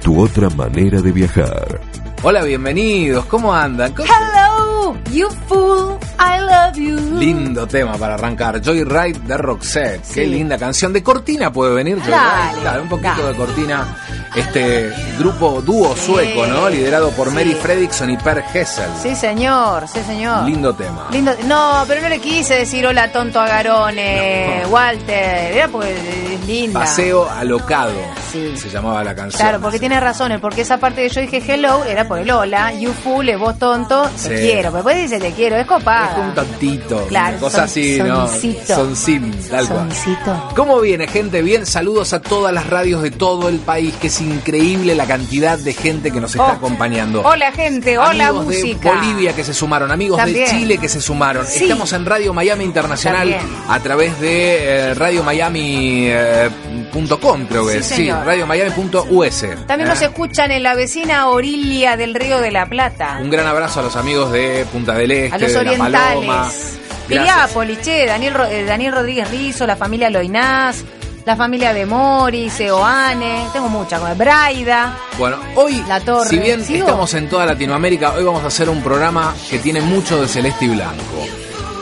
tu 0.00 0.20
otra 0.20 0.48
manera 0.50 1.02
de 1.02 1.10
viajar. 1.10 1.80
Hola, 2.22 2.44
bienvenidos, 2.44 3.24
¿cómo 3.24 3.52
andan? 3.52 3.92
¿Cómo- 3.92 4.08
Hello, 4.08 4.96
you 5.10 5.28
fool, 5.48 5.98
I 6.20 6.38
love 6.38 6.76
you. 6.76 7.18
Lindo 7.18 7.66
tema 7.66 7.94
para 7.94 8.14
arrancar. 8.14 8.62
Joyride 8.64 9.18
de 9.26 9.36
Roxette. 9.38 10.02
Qué 10.14 10.24
linda 10.24 10.56
canción. 10.56 10.92
De 10.92 11.02
Cortina 11.02 11.50
puede 11.52 11.74
venir 11.74 11.96
Joyride. 11.98 12.60
Claro, 12.62 12.82
un 12.84 12.88
poquito 12.88 13.08
dale. 13.16 13.28
de 13.30 13.34
Cortina. 13.34 13.96
Este 14.36 14.92
grupo 15.18 15.60
dúo 15.60 15.96
sueco, 15.96 16.46
¿no? 16.46 16.68
Liderado 16.68 17.10
por 17.10 17.28
Sí. 17.28 17.34
Mary 17.34 17.54
Fredrickson 17.54 18.10
y 18.10 18.16
Per 18.16 18.44
Hessel. 18.54 18.90
Sí, 19.02 19.14
señor, 19.16 19.86
sí, 19.88 20.00
señor. 20.06 20.44
Lindo 20.44 20.72
tema. 20.74 21.08
Lindo. 21.10 21.32
No, 21.46 21.84
pero 21.88 22.00
no 22.02 22.08
le 22.08 22.20
quise 22.20 22.54
decir 22.54 22.86
hola 22.86 23.10
tonto 23.10 23.40
a 23.40 23.46
Garone, 23.46 24.62
Walter. 24.70 25.52
Era 25.54 25.68
porque 25.68 25.90
es 26.34 26.46
linda. 26.46 26.80
Paseo 26.80 27.28
alocado. 27.28 27.92
Sí. 28.30 28.56
Se 28.56 28.68
llamaba 28.70 29.02
la 29.02 29.14
canción. 29.14 29.40
Claro, 29.40 29.60
porque 29.60 29.78
tiene 29.80 29.98
razones, 29.98 30.38
porque 30.40 30.60
esa 30.60 30.78
parte 30.78 31.02
que 31.02 31.08
yo 31.08 31.20
dije 31.22 31.42
hello 31.54 31.84
era 31.84 32.06
por 32.06 32.18
el 32.20 32.30
hola, 32.30 32.72
you 32.72 32.92
fool, 32.92 33.28
es 33.28 33.38
vos 33.38 33.58
tonto, 33.58 34.08
te 34.22 34.28
quiero. 34.36 34.70
Pero 34.70 34.72
después 34.74 34.96
dice 34.96 35.18
te 35.18 35.32
quiero, 35.32 35.56
es 35.56 35.62
Es 35.62 35.66
copada. 35.68 36.16
un 36.16 36.34
tontito. 36.34 37.06
Claro, 37.08 37.38
cosa 37.38 37.56
son- 37.56 37.64
así, 37.64 37.98
¿no? 38.00 38.28
soncito. 38.28 38.74
Son 38.76 38.94
sim, 38.96 39.32
tal 39.50 39.66
cual. 39.66 39.80
Soncito. 39.92 40.50
¿Cómo 40.54 40.80
viene, 40.80 41.08
gente? 41.08 41.42
Bien, 41.42 41.66
saludos 41.66 42.12
a 42.12 42.20
todas 42.20 42.52
las 42.54 42.68
radios 42.68 43.02
de 43.02 43.10
todo 43.10 43.48
el 43.48 43.58
país, 43.58 43.92
que 44.00 44.08
es 44.20 44.26
increíble 44.26 44.94
la 44.94 45.06
cantidad 45.06 45.58
de 45.58 45.72
gente 45.72 46.10
que 46.10 46.20
nos 46.20 46.32
está 46.32 46.44
Oh. 46.46 46.52
acompañando. 46.52 47.22
Hola 47.22 47.52
gente, 47.52 47.98
hola 47.98 48.28
amigos 48.28 48.46
música. 48.46 48.90
de 48.90 48.96
Bolivia 48.96 49.32
que 49.34 49.44
se 49.44 49.54
sumaron, 49.54 49.90
amigos 49.90 50.18
También. 50.18 50.44
de 50.44 50.50
Chile 50.50 50.78
que 50.78 50.88
se 50.88 51.00
sumaron. 51.00 51.46
Sí. 51.46 51.64
Estamos 51.64 51.92
en 51.92 52.06
Radio 52.06 52.32
Miami 52.34 52.64
Internacional 52.64 53.30
También. 53.30 53.56
a 53.68 53.80
través 53.80 54.20
de 54.20 54.90
eh, 54.90 54.94
radiomiami.com, 54.94 57.46
creo 57.46 57.66
que 57.66 57.82
Sí. 57.82 57.94
Sí, 57.96 58.10
radiomiami.us. 58.10 59.44
También 59.66 59.88
Eh, 59.88 59.92
nos 59.92 60.02
escuchan 60.02 60.50
en 60.50 60.62
la 60.62 60.74
vecina 60.74 61.28
orilla 61.28 61.96
del 61.96 62.14
Río 62.14 62.40
de 62.40 62.50
la 62.50 62.66
Plata. 62.66 63.18
Un 63.22 63.30
gran 63.30 63.46
abrazo 63.46 63.80
a 63.80 63.82
los 63.82 63.96
amigos 63.96 64.32
de 64.32 64.66
Punta 64.72 64.94
del 64.94 65.10
Este, 65.10 65.34
a 65.34 65.38
los 65.38 65.52
de 65.54 65.64
La 65.64 65.78
Paloma. 65.78 66.16
orientales. 66.16 66.78
Piriápolis, 67.08 67.80
che, 67.80 68.06
Daniel, 68.06 68.34
eh, 68.50 68.64
Daniel 68.64 68.92
Rodríguez 68.92 69.28
Rizo, 69.30 69.66
la 69.66 69.74
familia 69.76 70.10
Loinás, 70.10 70.84
la 71.26 71.36
familia 71.36 71.72
de 71.72 71.86
Moris, 71.86 72.58
Eoane, 72.60 73.46
tengo 73.52 73.68
mucha, 73.68 73.98
Braida. 74.14 74.96
Bueno, 75.18 75.36
hoy, 75.54 75.82
La 75.86 76.00
Torre. 76.00 76.28
si 76.28 76.38
bien 76.38 76.64
¿Sigo? 76.64 76.86
estamos 76.86 77.12
en 77.14 77.28
toda 77.28 77.46
Latinoamérica, 77.46 78.12
hoy 78.14 78.24
vamos 78.24 78.42
a 78.42 78.48
hacer 78.48 78.68
un 78.68 78.82
programa 78.82 79.34
que 79.48 79.58
tiene 79.58 79.80
mucho 79.80 80.20
de 80.20 80.26
celeste 80.28 80.64
y 80.64 80.68
blanco. 80.68 81.26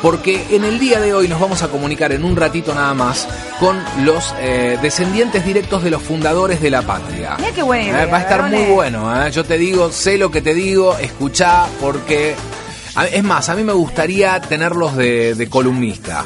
Porque 0.03 0.47
en 0.51 0.65
el 0.65 0.79
día 0.79 1.01
de 1.01 1.13
hoy 1.13 1.27
nos 1.27 1.41
vamos 1.41 1.63
a 1.63 1.69
comunicar 1.69 2.13
en 2.13 2.25
un 2.25 2.37
ratito 2.37 2.73
nada 2.73 2.95
más 2.95 3.27
con 3.59 3.83
los 4.05 4.33
eh, 4.39 4.79
descendientes 4.81 5.45
directos 5.45 5.83
de 5.83 5.91
los 5.91 6.03
fundadores 6.03 6.61
de 6.61 6.71
la 6.71 6.83
patria. 6.83 7.35
Mirá 7.39 7.51
qué 7.53 7.61
idea, 7.63 8.03
Eh, 8.05 8.07
va 8.07 8.19
a 8.19 8.21
estar 8.21 8.43
muy 8.49 8.65
bueno. 8.67 9.27
eh. 9.27 9.31
Yo 9.33 9.45
te 9.45 9.59
digo, 9.59 9.91
sé 9.91 10.17
lo 10.19 10.31
que 10.31 10.41
te 10.43 10.55
digo, 10.55 10.97
escuchá, 10.99 11.67
porque... 11.81 12.37
Es 13.13 13.23
más, 13.23 13.49
a 13.49 13.55
mí 13.55 13.63
me 13.63 13.73
gustaría 13.73 14.41
tenerlos 14.41 14.97
de, 14.97 15.35
de 15.37 15.49
columnista. 15.49 16.25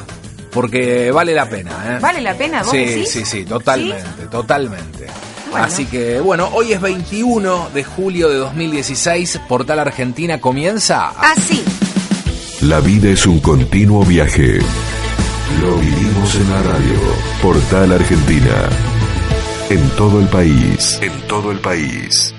Porque 0.53 1.11
vale 1.11 1.33
la 1.33 1.49
pena. 1.49 1.71
¿eh? 1.95 1.99
¿Vale 2.01 2.21
la 2.21 2.35
pena? 2.35 2.61
¿Vos 2.61 2.71
Sí, 2.71 2.77
decís? 2.77 3.09
sí, 3.09 3.25
sí, 3.25 3.43
totalmente, 3.45 4.27
totalmente. 4.29 5.07
Bueno. 5.49 5.65
Así 5.65 5.85
que, 5.85 6.19
bueno, 6.19 6.49
hoy 6.53 6.73
es 6.73 6.81
21 6.81 7.69
de 7.73 7.83
julio 7.83 8.29
de 8.29 8.37
2016, 8.37 9.41
Portal 9.47 9.79
Argentina 9.79 10.39
comienza. 10.41 11.09
Así. 11.09 11.63
La 12.61 12.79
vida 12.79 13.09
es 13.09 13.25
un 13.25 13.39
continuo 13.39 14.03
viaje. 14.03 14.59
Lo 15.61 15.75
vivimos 15.77 16.35
en 16.35 16.49
la 16.49 16.61
radio. 16.63 16.99
Portal 17.41 17.91
Argentina. 17.91 18.69
En 19.69 19.89
todo 19.91 20.19
el 20.19 20.27
país. 20.27 20.99
En 21.01 21.11
todo 21.27 21.51
el 21.51 21.59
país. 21.59 22.33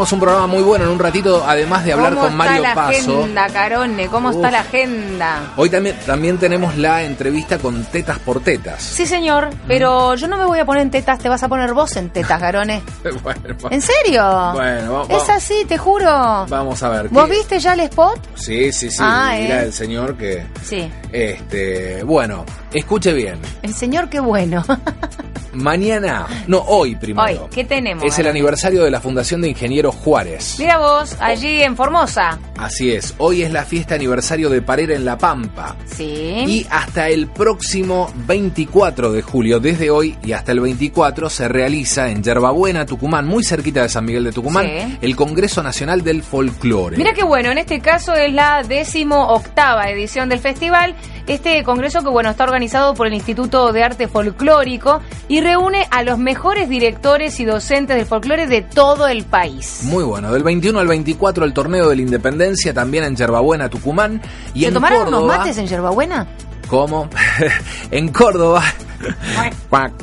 Tenemos 0.00 0.12
un 0.14 0.20
programa 0.20 0.46
muy 0.46 0.62
bueno 0.62 0.86
en 0.86 0.90
un 0.92 0.98
ratito, 0.98 1.44
además 1.46 1.84
de 1.84 1.92
hablar 1.92 2.14
¿Cómo 2.14 2.22
con 2.28 2.34
Mario 2.34 2.56
está 2.64 2.68
la 2.68 2.74
Paso. 2.74 3.18
agenda, 3.20 3.46
Carone? 3.48 4.06
¿Cómo 4.06 4.30
está 4.30 4.50
la 4.50 4.60
agenda? 4.60 5.52
Hoy 5.58 5.68
también, 5.68 5.94
también 6.06 6.38
tenemos 6.38 6.74
la 6.78 7.02
entrevista 7.02 7.58
con 7.58 7.84
Tetas 7.84 8.18
por 8.20 8.40
Tetas. 8.40 8.82
Sí, 8.82 9.04
señor, 9.04 9.50
pero 9.68 10.14
yo 10.14 10.26
no 10.26 10.38
me 10.38 10.46
voy 10.46 10.58
a 10.58 10.64
poner 10.64 10.84
en 10.84 10.90
tetas, 10.90 11.18
te 11.18 11.28
vas 11.28 11.42
a 11.42 11.48
poner 11.48 11.74
vos 11.74 11.94
en 11.96 12.08
tetas, 12.08 12.40
bueno, 12.40 12.82
va- 13.62 13.68
¿En 13.70 13.82
serio? 13.82 14.52
Bueno, 14.54 15.06
va- 15.06 15.14
Es 15.18 15.28
así, 15.28 15.66
te 15.68 15.76
juro. 15.76 16.46
vamos 16.48 16.82
a 16.82 16.88
ver. 16.88 17.08
¿Vos 17.10 17.26
¿qué- 17.26 17.32
viste 17.32 17.58
ya 17.58 17.74
el 17.74 17.80
spot? 17.80 18.18
Sí, 18.36 18.72
sí, 18.72 18.90
sí. 18.90 18.96
Ah, 19.00 19.34
mira 19.38 19.60
¿eh? 19.60 19.66
el 19.66 19.72
señor 19.74 20.16
que. 20.16 20.46
Sí. 20.64 20.90
Este. 21.12 22.02
Bueno, 22.04 22.46
escuche 22.72 23.12
bien. 23.12 23.38
El 23.60 23.74
señor, 23.74 24.08
qué 24.08 24.20
bueno. 24.20 24.64
Mañana, 25.52 26.26
no, 26.46 26.58
hoy 26.68 26.94
primero. 26.94 27.42
Hoy, 27.44 27.48
¿qué 27.50 27.64
tenemos? 27.64 28.04
Es 28.04 28.16
el 28.20 28.28
aniversario 28.28 28.84
de 28.84 28.90
la 28.92 29.00
Fundación 29.00 29.40
de 29.40 29.48
Ingenieros 29.48 29.89
Juárez. 29.94 30.56
Mira 30.58 30.78
vos, 30.78 31.16
allí 31.20 31.62
en 31.62 31.76
Formosa. 31.76 32.38
Así 32.58 32.92
es, 32.92 33.14
hoy 33.18 33.42
es 33.42 33.52
la 33.52 33.64
fiesta 33.64 33.94
aniversario 33.94 34.50
de 34.50 34.60
Parera 34.62 34.94
en 34.94 35.04
La 35.04 35.16
Pampa. 35.16 35.76
Sí. 35.86 36.04
Y 36.46 36.66
hasta 36.70 37.08
el 37.08 37.26
próximo 37.28 38.12
24 38.26 39.12
de 39.12 39.22
julio, 39.22 39.60
desde 39.60 39.90
hoy 39.90 40.16
y 40.22 40.32
hasta 40.32 40.52
el 40.52 40.60
24, 40.60 41.30
se 41.30 41.48
realiza 41.48 42.08
en 42.10 42.22
Yerbabuena, 42.22 42.86
Tucumán, 42.86 43.26
muy 43.26 43.42
cerquita 43.44 43.82
de 43.82 43.88
San 43.88 44.04
Miguel 44.04 44.24
de 44.24 44.32
Tucumán, 44.32 44.66
Sí. 44.66 44.98
el 45.00 45.16
Congreso 45.16 45.62
Nacional 45.62 46.02
del 46.02 46.22
Folclore. 46.22 46.96
Mira 46.96 47.12
qué 47.14 47.22
bueno, 47.24 47.50
en 47.50 47.58
este 47.58 47.80
caso 47.80 48.14
es 48.14 48.32
la 48.32 48.62
décimo 48.62 49.28
octava 49.28 49.88
edición 49.90 50.28
del 50.28 50.38
festival. 50.38 50.94
Este 51.26 51.62
congreso 51.62 52.02
que 52.02 52.08
bueno 52.08 52.30
está 52.30 52.44
organizado 52.44 52.94
por 52.94 53.06
el 53.06 53.14
Instituto 53.14 53.72
de 53.72 53.84
Arte 53.84 54.08
Folclórico 54.08 55.00
y 55.28 55.40
reúne 55.40 55.86
a 55.90 56.02
los 56.02 56.18
mejores 56.18 56.68
directores 56.68 57.38
y 57.40 57.44
docentes 57.44 57.96
del 57.96 58.06
folclore 58.06 58.46
de 58.46 58.62
todo 58.62 59.06
el 59.06 59.24
país. 59.24 59.79
Muy 59.82 60.04
bueno, 60.04 60.32
del 60.32 60.42
21 60.42 60.78
al 60.78 60.88
24 60.88 61.44
el 61.44 61.52
torneo 61.52 61.88
de 61.88 61.96
la 61.96 62.02
Independencia, 62.02 62.74
también 62.74 63.04
en 63.04 63.16
Yerbabuena, 63.16 63.68
Tucumán. 63.68 64.20
Y 64.54 64.60
¿Se 64.60 64.68
en 64.68 64.74
tomaron 64.74 65.04
Córdoba, 65.04 65.22
unos 65.22 65.36
mates 65.36 65.58
en 65.58 65.66
Yerbabuena? 65.66 66.26
¿Cómo? 66.68 67.08
en 67.90 68.08
Córdoba. 68.08 68.62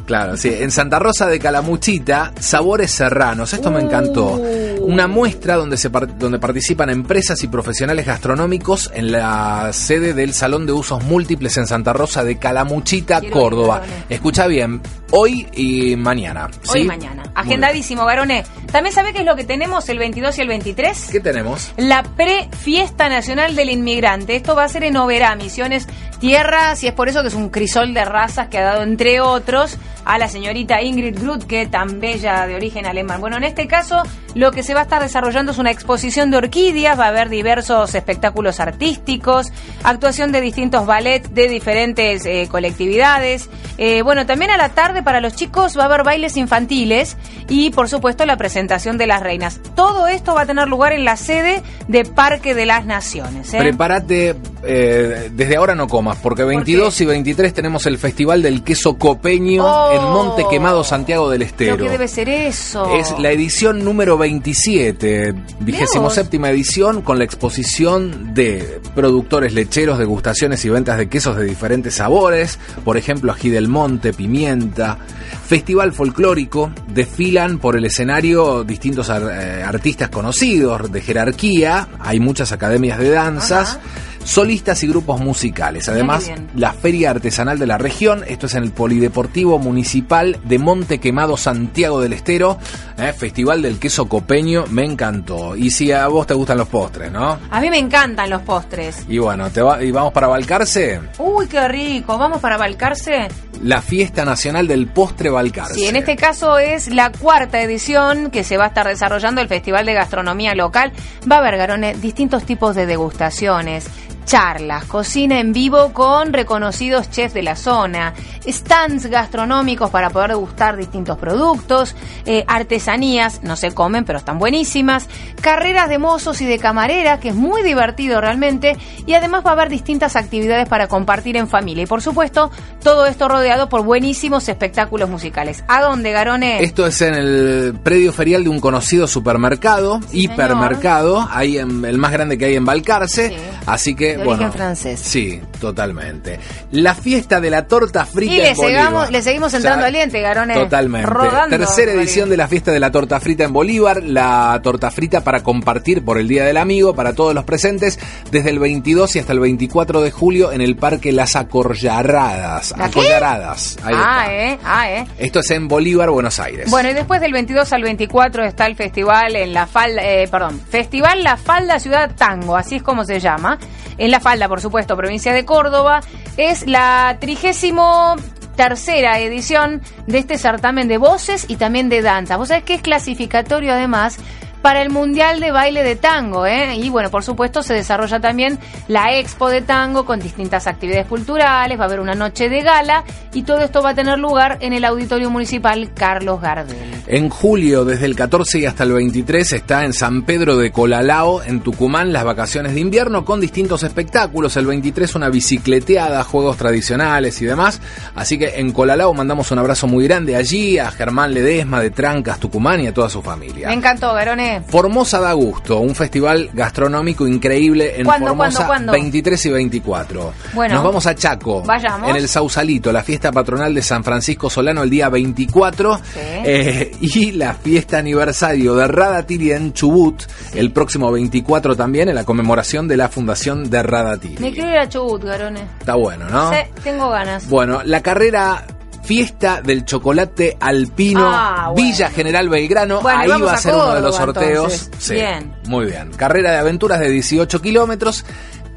Claro, 0.05 0.37
sí. 0.37 0.49
En 0.53 0.71
Santa 0.71 0.99
Rosa 0.99 1.27
de 1.27 1.39
Calamuchita, 1.39 2.33
Sabores 2.39 2.91
Serranos. 2.91 3.53
Esto 3.53 3.71
me 3.71 3.81
encantó. 3.81 4.35
Uh. 4.35 4.85
Una 4.85 5.07
muestra 5.07 5.55
donde, 5.55 5.75
se 5.75 5.89
donde 5.89 6.39
participan 6.39 6.89
empresas 6.89 7.43
y 7.43 7.47
profesionales 7.47 8.05
gastronómicos 8.05 8.89
en 8.93 9.11
la 9.11 9.71
sede 9.73 10.13
del 10.13 10.33
Salón 10.33 10.65
de 10.65 10.71
Usos 10.71 11.03
Múltiples 11.03 11.57
en 11.57 11.67
Santa 11.67 11.91
Rosa 11.91 12.23
de 12.23 12.37
Calamuchita, 12.37 13.19
Quiero 13.19 13.35
Córdoba. 13.35 13.81
Escucha 14.07 14.47
bien, 14.47 14.81
hoy 15.11 15.47
y 15.53 15.95
mañana. 15.97 16.49
Hoy 16.69 16.81
y 16.81 16.85
mañana. 16.85 17.23
Agendadísimo, 17.35 18.05
varones. 18.05 18.47
¿También 18.71 18.95
sabe 18.95 19.13
qué 19.13 19.19
es 19.19 19.25
lo 19.25 19.35
que 19.35 19.43
tenemos 19.43 19.89
el 19.89 19.99
22 19.99 20.37
y 20.37 20.41
el 20.41 20.47
23? 20.47 20.97
bien. 20.97 21.11
¿Qué 21.11 21.19
tenemos? 21.19 21.71
La 21.77 22.03
pre-fiesta 22.03 23.09
nacional 23.09 23.55
del 23.55 23.69
inmigrante. 23.69 24.35
Esto 24.35 24.55
va 24.55 24.63
a 24.63 24.69
ser 24.69 24.83
en 24.83 24.97
Oberá, 24.97 25.35
Misiones 25.35 25.87
Tierras, 26.19 26.83
y 26.83 26.87
es 26.87 26.93
por 26.93 27.09
eso 27.09 27.21
que 27.21 27.27
es 27.27 27.33
un 27.33 27.49
crisol 27.49 27.93
de 27.93 28.05
razas 28.05 28.47
que 28.47 28.57
ha 28.57 28.63
dado, 28.63 28.83
entre 28.87 29.21
otros, 29.21 29.77
a 30.07 30.17
la 30.17 30.27
señorita 30.27 30.81
Ingrid 30.81 31.19
Groth, 31.19 31.43
que 31.43 31.67
tan 31.67 31.99
bella 31.99 32.47
de 32.47 32.55
origen 32.55 32.85
alemán. 32.85 33.21
Bueno, 33.21 33.37
en 33.37 33.43
este 33.43 33.67
caso, 33.67 34.03
lo 34.35 34.51
que 34.51 34.63
se 34.63 34.73
va 34.73 34.81
a 34.81 34.83
estar 34.83 35.01
desarrollando 35.01 35.51
es 35.51 35.57
una 35.57 35.71
exposición 35.71 36.31
de 36.31 36.37
orquídeas, 36.37 36.99
va 36.99 37.05
a 37.05 37.09
haber 37.09 37.29
diversos 37.29 37.93
espectáculos 37.95 38.59
artísticos, 38.59 39.51
actuación 39.83 40.31
de 40.31 40.41
distintos 40.41 40.85
ballets 40.85 41.33
de 41.33 41.47
diferentes 41.47 42.25
eh, 42.25 42.47
colectividades. 42.49 43.49
Eh, 43.77 44.01
bueno, 44.01 44.25
también 44.25 44.51
a 44.51 44.57
la 44.57 44.69
tarde 44.69 45.03
para 45.03 45.21
los 45.21 45.35
chicos 45.35 45.77
va 45.77 45.83
a 45.83 45.85
haber 45.85 46.03
bailes 46.03 46.37
infantiles 46.37 47.17
y, 47.47 47.69
por 47.71 47.89
supuesto, 47.89 48.25
la 48.25 48.37
presentación 48.37 48.97
de 48.97 49.07
las 49.07 49.21
reinas. 49.21 49.59
Todo 49.75 50.07
esto 50.07 50.33
va 50.33 50.41
a 50.41 50.45
tener 50.45 50.67
lugar 50.67 50.93
en 50.93 51.05
la 51.05 51.15
sede 51.15 51.61
de 51.87 52.05
Parque 52.05 52.55
de 52.55 52.65
las 52.65 52.85
Naciones. 52.85 53.53
¿eh? 53.53 53.59
Prepárate, 53.59 54.35
eh, 54.63 55.29
desde 55.31 55.57
ahora 55.57 55.75
no 55.75 55.87
comas, 55.87 56.17
porque 56.17 56.43
22 56.43 57.01
y 57.01 57.05
23 57.05 57.53
tenemos 57.53 57.85
el 57.85 57.97
Festival 57.97 58.41
del 58.41 58.63
Queso 58.63 58.97
Copeño 58.97 59.57
Oh. 59.59 59.96
En 59.97 60.03
Monte 60.03 60.45
Quemado, 60.49 60.83
Santiago 60.83 61.29
del 61.29 61.41
Estero. 61.41 61.77
Que 61.77 61.89
debe 61.89 62.07
ser 62.07 62.29
eso. 62.29 62.95
Es 62.95 63.13
la 63.19 63.31
edición 63.31 63.83
número 63.83 64.17
27, 64.17 65.33
vigésimo 65.59 66.09
séptima 66.09 66.49
edición, 66.49 67.01
con 67.01 67.17
la 67.17 67.23
exposición 67.25 68.33
de 68.33 68.79
productores 68.95 69.53
lecheros, 69.53 69.97
degustaciones 69.99 70.63
y 70.65 70.69
ventas 70.69 70.97
de 70.97 71.09
quesos 71.09 71.35
de 71.35 71.43
diferentes 71.45 71.95
sabores, 71.95 72.59
por 72.85 72.97
ejemplo, 72.97 73.31
ají 73.31 73.49
del 73.49 73.67
monte, 73.67 74.13
pimienta, 74.13 74.97
festival 75.45 75.91
folclórico, 75.93 76.71
desfilan 76.93 77.59
por 77.59 77.75
el 77.75 77.85
escenario 77.85 78.63
distintos 78.63 79.09
ar- 79.09 79.29
eh, 79.31 79.63
artistas 79.63 80.09
conocidos 80.09 80.91
de 80.91 81.01
jerarquía, 81.01 81.87
hay 81.99 82.19
muchas 82.19 82.51
academias 82.51 82.99
de 82.99 83.09
danzas. 83.09 83.79
Solistas 84.27 84.83
y 84.83 84.87
grupos 84.89 85.21
musicales. 85.21 85.87
Además, 85.87 86.29
la 86.53 86.73
Feria 86.73 87.11
Artesanal 87.11 87.57
de 87.59 87.65
la 87.65 87.77
región. 87.77 88.25
Esto 88.27 88.47
es 88.47 88.55
en 88.55 88.63
el 88.63 88.71
Polideportivo 88.71 89.57
Municipal 89.57 90.37
de 90.43 90.59
Monte 90.59 90.99
Quemado, 90.99 91.37
Santiago 91.37 92.01
del 92.01 92.11
Estero. 92.11 92.57
Eh, 92.97 93.13
Festival 93.13 93.61
del 93.61 93.79
Queso 93.79 94.07
Copeño. 94.09 94.65
Me 94.69 94.83
encantó. 94.83 95.55
Y 95.55 95.71
si 95.71 95.93
a 95.93 96.07
vos 96.07 96.27
te 96.27 96.33
gustan 96.33 96.57
los 96.57 96.67
postres, 96.67 97.09
¿no? 97.09 97.39
A 97.49 97.61
mí 97.61 97.69
me 97.69 97.77
encantan 97.77 98.29
los 98.29 98.41
postres. 98.41 99.05
Y 99.07 99.17
bueno, 99.17 99.49
te 99.49 99.61
va- 99.61 99.81
y 99.81 99.91
vamos 99.91 100.11
para 100.11 100.27
Balcarce. 100.27 100.99
Uy, 101.19 101.47
qué 101.47 101.65
rico. 101.69 102.17
¿Vamos 102.17 102.41
para 102.41 102.57
Balcarce? 102.57 103.29
La 103.63 103.81
Fiesta 103.81 104.25
Nacional 104.25 104.67
del 104.67 104.87
Postre 104.87 105.29
Balcarce. 105.29 105.75
Sí, 105.75 105.85
en 105.87 105.95
este 105.95 106.17
caso 106.17 106.59
es 106.59 106.89
la 106.93 107.11
cuarta 107.13 107.61
edición 107.61 108.29
que 108.29 108.43
se 108.43 108.57
va 108.57 108.65
a 108.65 108.67
estar 108.67 108.87
desarrollando 108.87 109.39
el 109.39 109.47
Festival 109.47 109.85
de 109.85 109.93
Gastronomía 109.93 110.53
Local. 110.53 110.91
Va 111.31 111.37
a 111.37 111.39
haber, 111.39 111.57
Garones, 111.57 112.01
distintos 112.01 112.43
tipos 112.43 112.75
de 112.75 112.85
degustaciones, 112.85 113.85
charlas, 114.27 114.83
cocina 114.85 115.39
en 115.39 115.53
vivo 115.53 115.93
con 115.93 116.33
reconocidos 116.33 117.09
chefs 117.09 117.33
de 117.33 117.41
la 117.41 117.55
zona, 117.55 118.13
stands 118.45 119.07
gastronómicos 119.07 119.89
para 119.89 120.09
poder 120.09 120.31
degustar 120.31 120.75
distintos 120.75 121.17
productos, 121.17 121.95
eh, 122.25 122.43
artesanías, 122.45 123.41
no 123.41 123.55
se 123.55 123.71
comen 123.71 124.03
pero 124.03 124.19
están 124.19 124.37
buenísimas, 124.37 125.07
carreras 125.41 125.87
de 125.87 125.97
mozos 125.97 126.41
y 126.41 126.45
de 126.45 126.59
camarera, 126.59 127.21
que 127.21 127.29
es 127.29 127.35
muy 127.35 127.63
divertido 127.63 128.19
realmente, 128.19 128.75
y 129.05 129.13
además 129.13 129.45
va 129.45 129.51
a 129.51 129.53
haber 129.53 129.69
distintas 129.69 130.17
actividades 130.17 130.67
para 130.67 130.87
compartir 130.87 131.37
en 131.37 131.47
familia. 131.47 131.83
Y 131.83 131.87
por 131.87 132.01
supuesto, 132.01 132.51
todo 132.83 133.05
esto 133.05 133.29
rodeado 133.29 133.69
por 133.69 133.83
buenísimos 133.83 134.49
espectáculos 134.49 135.09
musicales. 135.09 135.63
¿A 135.69 135.81
dónde, 135.81 136.11
Garone? 136.11 136.61
Esto 136.61 136.85
es 136.85 137.01
en 137.01 137.13
el 137.13 137.79
predio 137.81 138.11
ferial 138.11 138.43
de 138.43 138.49
un 138.49 138.59
conocido 138.59 139.07
supermercado, 139.07 140.01
hipermercado, 140.11 141.25
ahí 141.31 141.57
en, 141.57 141.85
el 141.85 141.97
más 141.97 142.11
grande 142.11 142.37
que 142.37 142.45
hay 142.45 142.55
en 142.55 142.65
Balcarce. 142.65 143.29
Sí. 143.29 143.35
Así 143.65 143.95
que, 143.95 144.16
De 144.17 144.23
bueno. 144.25 144.43
origen 144.43 144.53
francés. 144.53 144.99
Sí, 144.99 145.41
totalmente. 145.59 146.39
La 146.71 146.95
fiesta 146.95 147.39
de 147.39 147.49
la 147.49 147.67
torta 147.67 148.05
frita 148.05 148.33
Y 148.33 148.37
le, 148.37 148.49
en 148.49 148.55
Bolívar. 148.55 148.83
seguimos- 148.85 149.11
le 149.11 149.21
seguimos 149.21 149.53
entrando 149.53 149.85
al 149.85 149.93
diente, 149.93 150.21
Garone. 150.21 150.53
Totalmente. 150.53 151.07
Rodando, 151.09 151.57
Tercera 151.57 151.91
edición 151.93 152.29
de 152.29 152.37
la 152.37 152.47
fiesta 152.47 152.71
de 152.71 152.79
la 152.79 152.91
torta 152.91 153.19
frita 153.19 153.43
en 153.43 153.53
Bolívar. 153.53 154.03
La 154.03 154.59
torta 154.63 154.91
frita 154.91 155.21
para 155.23 155.43
compartir 155.43 156.03
por 156.03 156.17
el 156.17 156.27
Día 156.27 156.43
del 156.45 156.57
Amigo 156.57 156.95
para 156.95 157.13
todos 157.13 157.33
los 157.33 157.43
presentes 157.43 157.99
desde 158.31 158.49
el 158.49 158.59
22 158.59 159.15
y 159.15 159.19
hasta 159.19 159.33
el 159.33 159.39
24 159.39 160.01
de 160.01 160.11
julio 160.11 160.51
en 160.51 160.61
el 160.61 160.75
Parque 160.75 161.11
Las 161.11 161.35
Acorraradas. 161.35 162.73
¿La. 162.77 162.85
Ahí 162.85 163.95
Ah, 163.97 164.21
está. 164.25 164.33
eh, 164.33 164.59
ah, 164.63 164.91
eh. 164.91 165.07
Esto 165.17 165.39
es 165.39 165.51
en 165.51 165.67
Bolívar, 165.67 166.09
Buenos 166.09 166.39
Aires. 166.39 166.69
Bueno, 166.69 166.89
y 166.89 166.93
después 166.93 167.21
del 167.21 167.33
22 167.33 167.71
al 167.73 167.81
24 167.83 168.43
está 168.45 168.65
el 168.65 168.75
festival 168.75 169.35
en 169.35 169.53
la 169.53 169.67
falda, 169.67 170.01
eh, 170.03 170.27
perdón, 170.29 170.61
Festival 170.69 171.23
La 171.23 171.37
Falda 171.37 171.79
Ciudad 171.79 172.11
Tango, 172.15 172.55
así 172.55 172.75
es 172.77 172.83
como 172.83 173.03
se 173.05 173.19
llama. 173.19 173.57
En 173.99 174.06
La 174.11 174.19
Falda, 174.19 174.47
por 174.47 174.61
supuesto, 174.61 174.95
provincia 174.95 175.33
de 175.33 175.45
Córdoba. 175.45 176.01
Es 176.37 176.67
la 176.67 177.17
trigésimo 177.19 178.15
tercera 178.55 179.19
edición 179.19 179.81
de 180.07 180.17
este 180.17 180.37
certamen 180.37 180.87
de 180.87 180.97
voces 180.97 181.45
y 181.47 181.55
también 181.55 181.89
de 181.89 182.01
danza. 182.01 182.37
Vos 182.37 182.49
sabés 182.49 182.63
que 182.63 182.73
es 182.73 182.81
clasificatorio 182.81 183.73
además 183.73 184.17
para 184.61 184.81
el 184.81 184.89
Mundial 184.89 185.39
de 185.39 185.51
Baile 185.51 185.83
de 185.83 185.95
Tango, 185.95 186.45
¿eh? 186.45 186.75
Y 186.75 186.89
bueno, 186.89 187.09
por 187.09 187.23
supuesto 187.23 187.61
se 187.61 187.73
desarrolla 187.73 188.19
también 188.19 188.59
la 188.87 189.15
Expo 189.15 189.49
de 189.49 189.61
Tango 189.61 190.05
con 190.05 190.19
distintas 190.19 190.67
actividades 190.67 191.07
culturales, 191.07 191.79
va 191.79 191.83
a 191.83 191.87
haber 191.87 191.99
una 191.99 192.15
noche 192.15 192.49
de 192.49 192.63
gala 192.63 193.03
y 193.33 193.43
todo 193.43 193.59
esto 193.59 193.81
va 193.81 193.91
a 193.91 193.95
tener 193.95 194.17
lugar 194.17 194.57
en 194.59 194.73
el 194.73 194.83
Auditorio 194.83 195.29
Municipal 195.29 195.93
Carlos 195.93 196.41
Gardel. 196.41 196.96
En 197.09 197.29
julio, 197.29 197.85
desde 197.85 198.05
el 198.05 198.17
14 198.17 198.59
y 198.59 198.65
hasta 198.65 198.83
el 198.83 198.91
23, 198.91 199.53
está 199.53 199.85
en 199.85 199.93
San 199.93 200.23
Pedro 200.23 200.57
de 200.57 200.71
Colalao, 200.73 201.41
en 201.41 201.61
Tucumán, 201.61 202.11
las 202.11 202.25
vacaciones 202.25 202.73
de 202.73 202.81
invierno 202.81 203.23
con 203.23 203.39
distintos 203.39 203.83
espectáculos. 203.83 204.57
El 204.57 204.65
23 204.65 205.15
una 205.15 205.29
bicicleteada, 205.29 206.21
juegos 206.25 206.57
tradicionales 206.57 207.41
y 207.41 207.45
demás. 207.45 207.79
Así 208.13 208.37
que 208.37 208.59
en 208.59 208.73
Colalao 208.73 209.13
mandamos 209.13 209.49
un 209.51 209.59
abrazo 209.59 209.87
muy 209.87 210.03
grande 210.05 210.35
allí 210.35 210.79
a 210.79 210.91
Germán 210.91 211.33
Ledesma 211.33 211.79
de 211.81 211.91
Trancas, 211.91 212.39
Tucumán 212.41 212.81
y 212.81 212.87
a 212.87 212.93
toda 212.93 213.09
su 213.09 213.21
familia. 213.21 213.69
Me 213.69 213.75
encantó, 213.75 214.13
Garone. 214.13 214.63
Formosa 214.67 215.21
da 215.21 215.31
gusto, 215.31 215.79
un 215.79 215.95
festival 215.95 216.49
gastronómico 216.53 217.25
increíble 217.25 218.01
en 218.01 218.03
¿Cuándo, 218.05 218.27
Formosa 218.27 218.67
cuándo, 218.67 218.67
cuándo? 218.67 218.91
23 218.91 219.45
y 219.45 219.49
24. 219.49 220.33
Bueno. 220.53 220.75
Nos 220.75 220.83
vamos 220.83 221.07
a 221.07 221.15
Chaco. 221.15 221.63
Vayamos. 221.63 222.09
En 222.09 222.17
el 222.17 222.27
Sausalito, 222.27 222.91
la 222.91 223.01
fiesta 223.01 223.31
patronal 223.31 223.73
de 223.73 223.81
San 223.81 224.03
Francisco 224.03 224.49
Solano 224.49 224.83
el 224.83 224.89
día 224.89 225.07
24 225.07 225.95
Sí. 225.97 226.19
eh, 226.43 226.91
y 227.01 227.31
la 227.33 227.53
fiesta 227.53 227.97
aniversario 227.99 228.75
de 228.75 228.87
Radatiri 228.87 229.51
en 229.51 229.73
Chubut 229.73 230.23
el 230.53 230.71
próximo 230.71 231.11
24 231.11 231.75
también 231.75 232.09
en 232.09 232.15
la 232.15 232.23
conmemoración 232.23 232.87
de 232.87 232.97
la 232.97 233.09
fundación 233.09 233.69
de 233.69 233.83
Radatiri. 233.83 234.37
Me 234.39 234.51
quiero 234.51 234.69
ir 234.69 234.77
a 234.77 234.89
Chubut, 234.89 235.23
Garone. 235.23 235.61
Está 235.79 235.95
bueno, 235.95 236.27
¿no? 236.29 236.51
Sí, 236.51 236.57
tengo 236.83 237.09
ganas. 237.09 237.47
Bueno, 237.49 237.81
la 237.83 238.01
carrera 238.01 238.65
Fiesta 239.03 239.61
del 239.61 239.85
Chocolate 239.85 240.57
Alpino 240.59 241.21
Ah, 241.23 241.69
bueno. 241.71 241.87
Villa 241.87 242.09
General 242.09 242.49
Belgrano. 242.49 242.99
Bueno, 243.01 243.19
Ahí 243.35 243.41
va 243.41 243.53
a 243.53 243.57
ser 243.57 243.73
uno 243.73 243.95
de 243.95 244.01
los 244.01 244.15
sorteos. 244.15 244.83
entonces. 244.85 245.09
Bien. 245.11 245.53
Muy 245.67 245.85
bien. 245.85 246.11
Carrera 246.11 246.51
de 246.51 246.57
aventuras 246.57 246.99
de 246.99 247.09
18 247.09 247.61
kilómetros. 247.61 248.25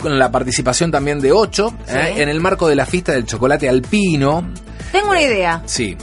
Con 0.00 0.18
la 0.20 0.30
participación 0.30 0.90
también 0.92 1.20
de 1.20 1.32
8. 1.32 1.74
Sí. 1.84 1.94
en 2.22 2.28
el 2.28 2.40
marco 2.40 2.68
de 2.68 2.76
la 2.76 2.86
fiesta 2.86 3.10
del 3.12 3.26
chocolate 3.26 3.68
alpino. 3.68 4.48
Tengo 4.92 5.10
una 5.10 5.20
idea. 5.20 5.62
Sí. 5.66 5.96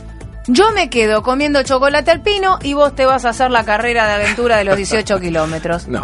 Yo 0.48 0.72
me 0.72 0.89
quedo 0.89 1.24
comiendo 1.24 1.62
chocolate 1.63 2.12
alpino 2.12 2.58
y 2.63 2.74
vos 2.74 2.96
te 2.96 3.06
vas 3.06 3.25
a 3.25 3.30
hacer 3.30 3.51
la 3.51 3.63
carrera 3.66 4.08
de 4.08 4.13
aventura 4.24 4.58
de 4.58 4.63
los 4.63 4.77
18 4.77 5.20
kilómetros. 5.20 5.88
No. 5.88 6.04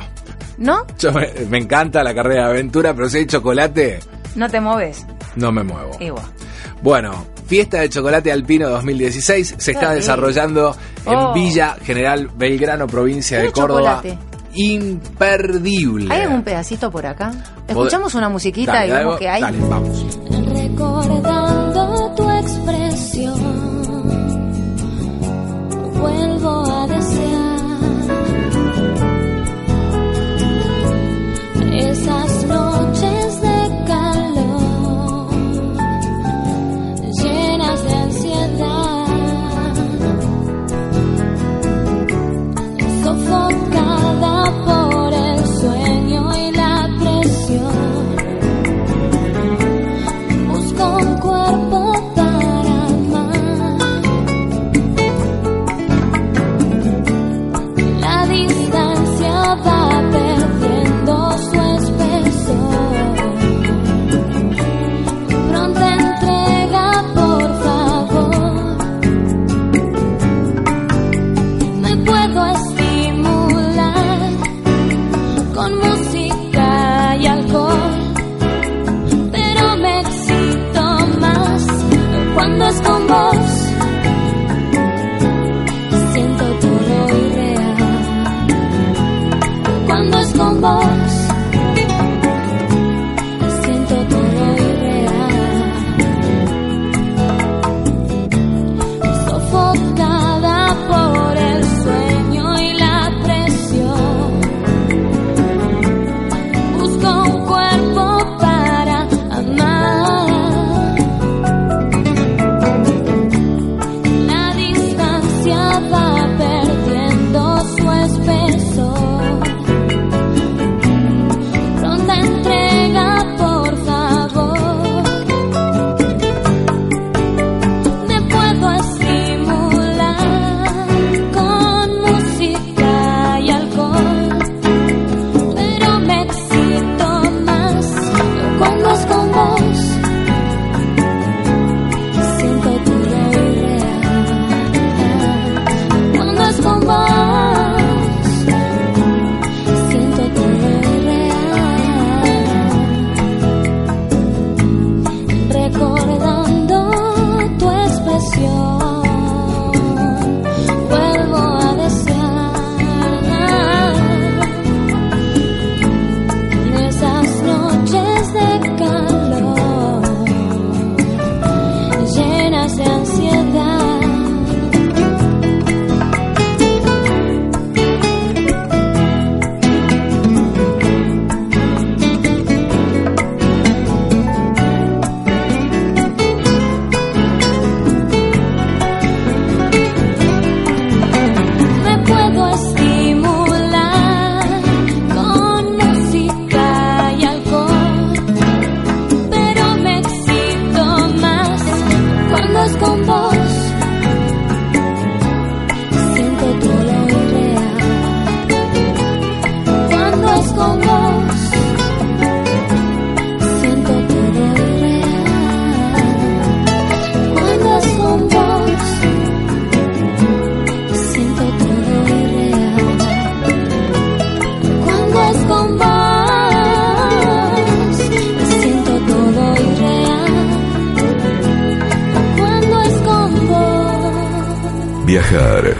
¿No? 0.57 0.85
Yo 0.99 1.11
me, 1.11 1.29
me 1.49 1.57
encanta 1.57 2.03
la 2.03 2.13
carrera 2.13 2.45
de 2.45 2.49
aventura, 2.51 2.93
pero 2.93 3.09
si 3.09 3.17
hay 3.19 3.25
chocolate, 3.25 3.99
No 4.35 4.49
te 4.49 4.59
moves. 4.61 5.05
no 5.35 5.51
me 5.51 5.63
muevo. 5.63 5.91
Igual. 5.99 6.25
Bueno, 6.81 7.25
Fiesta 7.47 7.79
de 7.79 7.89
Chocolate 7.89 8.31
Alpino 8.31 8.69
2016 8.69 9.55
se 9.57 9.71
está 9.71 9.89
Qué 9.89 9.95
desarrollando 9.95 10.75
en 11.05 11.15
Oh. 11.15 11.33
Villa 11.33 11.75
General 11.83 12.29
Belgrano, 12.35 12.87
provincia 12.87 13.39
de 13.39 13.51
Córdoba. 13.51 14.01
chocolate. 14.03 14.17
Imperdible. 14.55 16.13
¿Hay 16.13 16.21
algún 16.21 16.43
pedacito 16.43 16.91
por 16.91 17.05
acá? 17.05 17.31
Escuchamos 17.67 18.13
una 18.15 18.29
musiquita 18.29 18.73
Dale, 18.73 18.87
y 18.87 18.91
vemos 18.91 19.17
que 19.19 19.29
hay. 19.29 19.41
Dale, 19.41 19.57
vamos. 19.67 20.05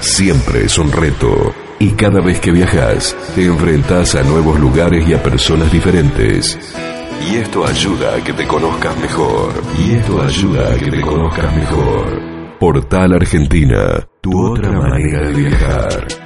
Siempre 0.04 0.66
es 0.66 0.78
un 0.78 0.92
reto 0.92 1.54
y 1.80 1.92
cada 1.92 2.22
vez 2.22 2.40
que 2.40 2.52
viajas 2.52 3.16
te 3.36 3.46
enfrentas 3.46 4.16
a 4.16 4.24
nuevos 4.24 4.60
lugares 4.60 5.08
y 5.08 5.14
a 5.14 5.24
personas 5.24 5.72
diferentes. 5.72 6.60
Y 7.30 7.38
esto 7.38 7.66
ayuda 7.66 8.16
a 8.16 8.24
que 8.24 8.34
te 8.34 8.46
conozcas 8.46 8.98
mejor. 9.00 9.54
Y 9.80 9.94
esto 9.94 10.22
ayuda 10.22 10.74
a 10.74 10.78
que 10.78 10.92
te 10.92 11.02
conozcas 11.02 11.56
mejor. 11.56 12.22
Portal 12.60 13.14
Argentina, 13.14 14.08
tu 14.22 14.52
otra 14.52 14.72
manera 14.72 15.28
de 15.28 15.34
viajar. 15.34 16.23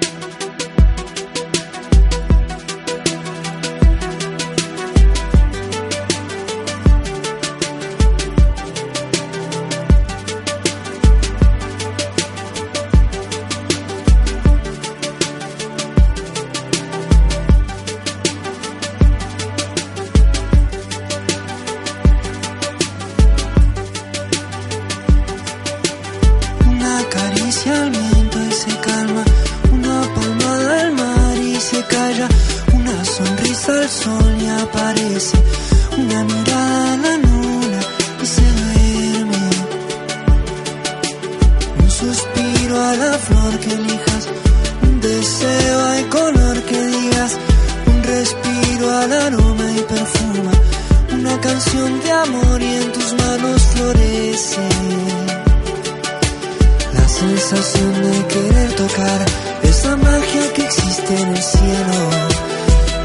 Esa 59.68 59.96
magia 59.98 60.54
que 60.54 60.62
existe 60.64 61.16
en 61.16 61.28
el 61.30 61.38
cielo. 61.38 62.10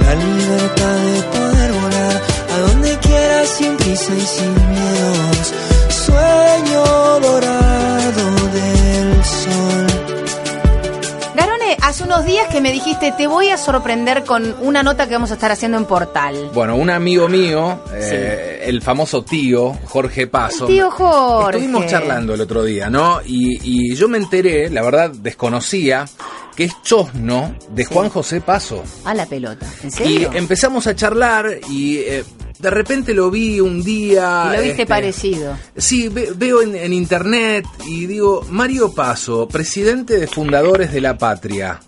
La 0.01 0.15
libertad 0.15 0.97
de 0.97 1.23
poder 1.23 1.73
volar 1.73 2.21
a 2.55 2.59
donde 2.69 2.99
quieras 2.99 3.49
sin 3.49 3.77
prisa 3.77 4.15
y 4.15 4.21
sin 4.21 4.55
miedos. 4.71 5.55
Sueño 5.89 6.85
dorado 7.21 8.25
del 8.53 9.25
sol. 9.25 9.87
Garone, 11.35 11.77
hace 11.81 12.05
unos 12.05 12.25
días 12.25 12.49
que 12.49 12.61
me 12.61 12.73
dijiste, 12.73 13.13
te 13.17 13.27
voy 13.27 13.49
a 13.49 13.57
sorprender 13.57 14.25
con 14.25 14.55
una 14.61 14.83
nota 14.83 15.07
que 15.07 15.15
vamos 15.15 15.31
a 15.31 15.35
estar 15.35 15.51
haciendo 15.51 15.79
en 15.79 15.85
Portal. 15.85 16.51
Bueno, 16.53 16.77
un 16.77 16.91
amigo 16.91 17.29
mío, 17.29 17.81
eh, 17.95 18.65
el 18.67 18.83
famoso 18.83 19.23
tío, 19.23 19.73
Jorge 19.87 20.27
Paso. 20.27 20.67
El 20.67 20.75
tío 20.75 20.91
Jorge. 20.91 21.59
Estuvimos 21.59 21.87
charlando 21.87 22.35
el 22.35 22.41
otro 22.41 22.65
día, 22.65 22.91
¿no? 22.91 23.21
Y, 23.25 23.59
y 23.63 23.95
yo 23.95 24.09
me 24.09 24.19
enteré, 24.19 24.69
la 24.69 24.83
verdad 24.83 25.11
desconocía, 25.11 26.05
que 26.57 26.65
es 26.65 26.73
chosno 26.83 27.55
de 27.71 27.85
Juan 27.85 28.09
José 28.09 28.41
Paso. 28.41 28.83
A 29.05 29.15
la 29.15 29.27
pelota. 29.27 29.67
¿En 29.83 29.89
Y 29.89 29.93
serio? 29.93 30.31
empezamos 30.35 30.87
a 30.87 30.95
charlar 30.95 31.47
y 31.71 31.99
eh, 31.99 32.25
de 32.59 32.71
repente 32.71 33.15
lo 33.15 33.31
vi 33.31 33.61
un 33.61 33.83
día. 33.83 34.45
Y 34.49 34.57
lo 34.57 34.63
viste 34.63 34.71
este, 34.83 34.87
parecido. 34.87 35.57
Sí, 35.77 36.09
ve- 36.09 36.33
veo 36.37 36.63
en, 36.63 36.75
en 36.77 36.93
internet 36.93 37.65
y 37.87 38.07
digo, 38.07 38.45
Mario 38.51 38.93
Paso, 38.95 39.49
presidente 39.49 40.19
de 40.19 40.27
Fundadores 40.27 40.93
de 40.93 41.01
la 41.01 41.17
Patria. 41.19 41.81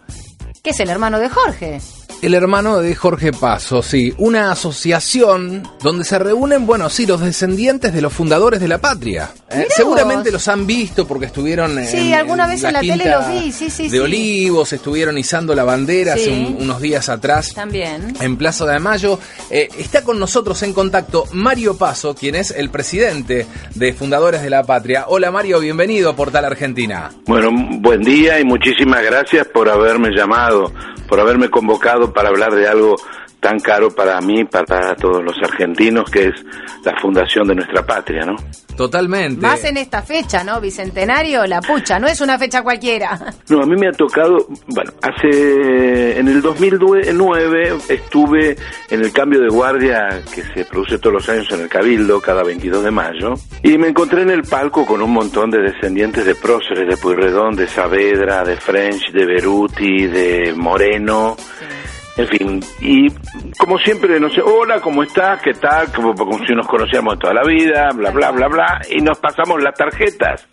Que 0.63 0.71
es 0.71 0.81
el 0.81 0.89
hermano 0.89 1.19
de 1.19 1.29
Jorge. 1.29 1.81
El 2.25 2.33
hermano 2.33 2.79
de 2.79 2.95
Jorge 2.95 3.33
Paso, 3.33 3.83
sí. 3.83 4.15
Una 4.17 4.51
asociación 4.51 5.63
donde 5.83 6.05
se 6.05 6.19
reúnen, 6.19 6.65
bueno, 6.67 6.89
sí, 6.89 7.05
los 7.05 7.21
descendientes 7.21 7.93
de 7.93 8.01
los 8.01 8.15
fundadores 8.15 8.61
de 8.61 8.69
la 8.69 8.79
patria. 8.79 9.31
Eh, 9.51 9.67
seguramente 9.69 10.33
los 10.33 10.49
han 10.49 10.67
visto 10.67 11.07
porque 11.07 11.27
estuvieron 11.27 11.79
en, 11.79 11.87
Sí, 11.87 12.15
alguna 12.15 12.47
vez 12.47 12.65
en 12.65 12.73
la 12.73 12.81
tele 12.81 13.11
los 13.11 13.29
vi, 13.29 13.53
sí, 13.53 13.69
sí, 13.69 13.85
De 13.85 13.91
sí. 13.91 13.99
Olivos, 13.99 14.73
estuvieron 14.73 15.19
izando 15.19 15.55
la 15.55 15.65
bandera 15.65 16.15
hace 16.15 16.31
un- 16.31 16.63
unos 16.63 16.81
días 16.81 17.11
atrás. 17.11 17.53
También. 17.55 18.15
En 18.21 18.39
Plaza 18.39 18.65
de 18.65 18.79
Mayo 18.79 19.19
Eh, 19.51 19.69
está 19.79 20.03
con 20.03 20.19
nosotros 20.19 20.63
en 20.63 20.73
contacto 20.73 21.27
Mario 21.33 21.77
Paso, 21.77 22.15
quien 22.15 22.35
es 22.37 22.51
el 22.53 22.71
presidente 22.71 23.47
de 23.75 23.93
Fundadores 23.93 24.41
de 24.43 24.49
la 24.49 24.63
Patria. 24.65 25.05
Hola 25.09 25.31
Mario, 25.31 25.61
bienvenido 25.61 26.09
a 26.09 26.17
Portal 26.17 26.47
Argentina. 26.47 27.11
Bueno, 27.27 27.51
buen 27.81 28.01
día 28.01 28.41
y 28.41 28.45
muchísimas 28.45 29.03
gracias 29.05 29.47
por 29.53 29.69
haberme 29.69 30.09
llamado, 30.17 30.73
por 31.09 31.21
haberme 31.21 31.51
convocado 31.51 32.13
para 32.13 32.29
hablar 32.29 32.55
de 32.55 32.67
algo 32.67 32.97
tan 33.45 33.61
caro 33.61 33.91
para 33.91 34.19
mí, 34.23 34.43
para 34.47 34.97
todos 34.97 35.23
los 35.23 35.37
argentinos, 35.43 36.11
que 36.11 36.29
es 36.29 36.35
la 36.83 36.99
fundación 36.99 37.47
de 37.47 37.55
nuestra 37.55 37.85
patria, 37.85 38.25
¿no? 38.25 38.37
Totalmente. 38.75 39.39
Más 39.39 39.63
en 39.65 39.77
esta 39.77 40.01
fecha, 40.01 40.43
¿no? 40.43 40.63
Bicentenario, 40.63 41.45
la 41.45 41.61
pucha, 41.61 41.99
no 41.99 42.07
es 42.07 42.23
una 42.23 42.39
fecha 42.39 42.63
cualquiera. 42.63 43.21
No, 43.51 43.63
a 43.63 43.67
mí 43.67 43.77
me 43.77 43.89
ha 43.89 43.93
tocado, 43.93 44.47
bueno, 44.69 44.93
hace, 45.03 46.19
en 46.19 46.29
el 46.29 46.41
2009 46.41 47.77
estuve 47.91 48.57
en 48.89 49.01
el 49.03 49.13
cambio 49.13 49.41
de 49.41 49.49
guardia 49.49 50.23
que 50.35 50.43
se 50.43 50.65
produce 50.65 50.99
todos 50.99 51.15
los 51.15 51.29
años 51.29 51.47
en 51.53 51.61
el 51.61 51.69
Cabildo, 51.69 52.21
cada 52.23 52.43
22 52.43 52.83
de 52.83 52.91
mayo, 52.91 53.35
y 53.63 53.77
me 53.77 53.89
encontré 53.89 54.23
en 54.23 54.31
el 54.31 54.43
palco 54.45 54.87
con 54.87 55.03
un 55.03 55.13
montón 55.13 55.51
de 55.51 55.59
descendientes 55.61 56.25
de 56.25 56.35
próceres, 56.35 56.89
de 56.89 56.97
Puyredón, 56.97 57.55
de 57.55 57.69
Saavedra, 57.69 58.45
de 58.45 58.57
French, 58.57 59.13
de 59.13 59.27
Beruti, 59.27 60.07
de 60.07 60.55
Moreno, 60.57 61.37
en 62.17 62.29
fin, 62.29 62.61
y 62.81 63.09
como 63.59 63.79
siempre, 63.79 64.21
no 64.21 64.31
sé, 64.31 64.41
hola, 64.41 64.81
¿cómo 64.81 65.03
estás? 65.03 65.43
¿Qué 65.43 65.53
tal? 65.55 65.93
Como, 65.93 66.15
como 66.15 66.39
si 66.47 66.55
nos 66.55 66.67
conocíamos 66.67 67.15
de 67.15 67.21
toda 67.21 67.35
la 67.35 67.43
vida, 67.43 67.91
bla, 67.93 68.11
bla, 68.11 68.31
bla, 68.31 68.49
bla, 68.49 68.81
y 68.91 69.01
nos 69.01 69.19
pasamos 69.19 69.63
las 69.63 69.75
tarjetas. 69.75 70.47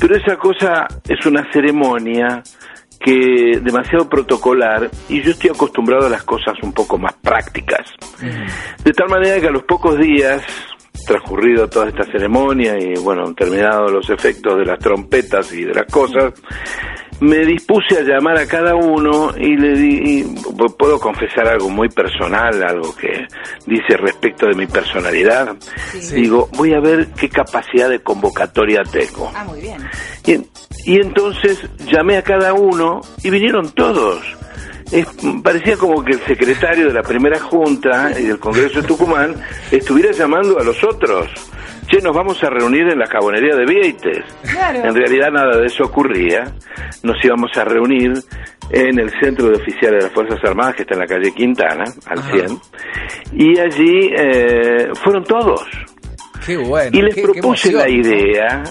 Pero 0.00 0.16
esa 0.16 0.36
cosa 0.36 0.86
es 1.08 1.24
una 1.24 1.50
ceremonia 1.52 2.42
que 2.98 3.60
demasiado 3.62 4.08
protocolar 4.08 4.88
y 5.08 5.22
yo 5.22 5.32
estoy 5.32 5.50
acostumbrado 5.50 6.06
a 6.06 6.10
las 6.10 6.22
cosas 6.22 6.54
un 6.62 6.72
poco 6.72 6.98
más 6.98 7.12
prácticas. 7.14 7.86
De 8.82 8.92
tal 8.92 9.08
manera 9.08 9.40
que 9.40 9.48
a 9.48 9.50
los 9.50 9.64
pocos 9.64 9.98
días 9.98 10.42
transcurrido 11.06 11.68
toda 11.68 11.88
esta 11.88 12.04
ceremonia 12.04 12.78
y 12.78 12.94
bueno, 13.00 13.34
terminados 13.34 13.90
los 13.90 14.08
efectos 14.10 14.58
de 14.58 14.64
las 14.64 14.78
trompetas 14.78 15.52
y 15.52 15.64
de 15.64 15.74
las 15.74 15.90
cosas, 15.90 16.32
me 17.22 17.38
dispuse 17.46 17.98
a 17.98 18.02
llamar 18.02 18.36
a 18.36 18.46
cada 18.46 18.74
uno 18.74 19.30
y 19.38 19.56
le 19.56 19.74
di, 19.74 20.20
y 20.20 20.24
puedo 20.76 20.98
confesar 20.98 21.46
algo 21.46 21.70
muy 21.70 21.88
personal, 21.88 22.62
algo 22.62 22.94
que 22.96 23.26
dice 23.66 23.96
respecto 23.96 24.46
de 24.48 24.54
mi 24.54 24.66
personalidad. 24.66 25.54
Digo, 26.12 26.48
voy 26.56 26.74
a 26.74 26.80
ver 26.80 27.08
qué 27.18 27.28
capacidad 27.28 27.88
de 27.88 28.00
convocatoria 28.00 28.82
tengo. 28.82 29.30
Ah, 29.34 29.44
muy 29.44 29.60
bien. 29.60 29.78
Y, 30.26 30.32
y 30.90 30.96
entonces 31.00 31.58
llamé 31.92 32.16
a 32.16 32.22
cada 32.22 32.54
uno 32.54 33.00
y 33.22 33.30
vinieron 33.30 33.70
todos. 33.70 34.20
Es- 34.90 35.06
parecía 35.42 35.76
como 35.76 36.04
que 36.04 36.12
el 36.14 36.20
secretario 36.26 36.88
de 36.88 36.92
la 36.92 37.02
primera 37.02 37.38
junta 37.38 38.10
y 38.18 38.24
del 38.24 38.38
Congreso 38.40 38.82
de 38.82 38.88
Tucumán 38.88 39.34
estuviera 39.70 40.10
llamando 40.12 40.58
a 40.58 40.64
los 40.64 40.82
otros. 40.82 41.28
Che, 41.92 42.00
nos 42.00 42.16
vamos 42.16 42.42
a 42.42 42.48
reunir 42.48 42.88
en 42.88 42.98
la 42.98 43.06
cabonería 43.06 43.54
de 43.54 43.66
Vieites. 43.66 44.24
Claro. 44.50 44.78
En 44.82 44.94
realidad 44.94 45.30
nada 45.30 45.58
de 45.58 45.66
eso 45.66 45.84
ocurría. 45.84 46.44
Nos 47.02 47.22
íbamos 47.22 47.50
a 47.54 47.64
reunir 47.64 48.14
en 48.70 48.98
el 48.98 49.10
Centro 49.20 49.48
de 49.50 49.56
Oficiales 49.56 49.98
de 49.98 50.04
las 50.04 50.12
Fuerzas 50.12 50.38
Armadas, 50.42 50.74
que 50.76 50.82
está 50.82 50.94
en 50.94 51.00
la 51.00 51.06
calle 51.06 51.34
Quintana, 51.34 51.84
al 52.06 52.18
Ajá. 52.18 52.30
100. 52.32 52.58
Y 53.34 53.58
allí 53.58 54.10
eh, 54.16 54.88
fueron 55.04 55.22
todos. 55.24 55.60
Qué 56.46 56.56
bueno. 56.56 56.90
Y 56.96 57.02
les 57.02 57.14
qué- 57.14 57.22
propuse 57.24 57.72
la 57.72 57.86
idea. 57.90 58.62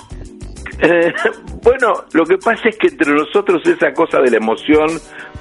Eh, 0.81 1.13
bueno, 1.61 1.93
lo 2.13 2.25
que 2.25 2.39
pasa 2.39 2.69
es 2.69 2.77
que 2.79 2.87
entre 2.87 3.13
nosotros 3.13 3.61
esa 3.67 3.93
cosa 3.93 4.19
de 4.19 4.31
la 4.31 4.37
emoción, 4.37 4.87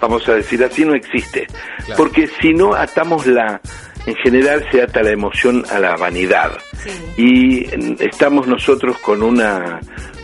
vamos 0.03 0.29
a 0.29 0.35
decir 0.35 0.63
así, 0.63 0.85
no 0.85 0.95
existe. 0.95 1.47
Claro. 1.87 1.95
Porque 1.97 2.27
si 2.43 2.53
no 2.53 2.75
atamos 2.75 3.27
la, 3.27 3.59
en 4.07 4.15
general 4.17 4.65
se 4.71 4.83
ata 4.83 5.03
la 5.03 5.11
emoción 5.11 5.65
a 5.71 5.79
la 5.79 5.97
vanidad. 5.97 6.53
Y 7.17 7.67
mm, 7.67 7.97
estamos 8.01 8.47
nosotros 8.47 8.99
con 8.99 9.23
una 9.23 9.81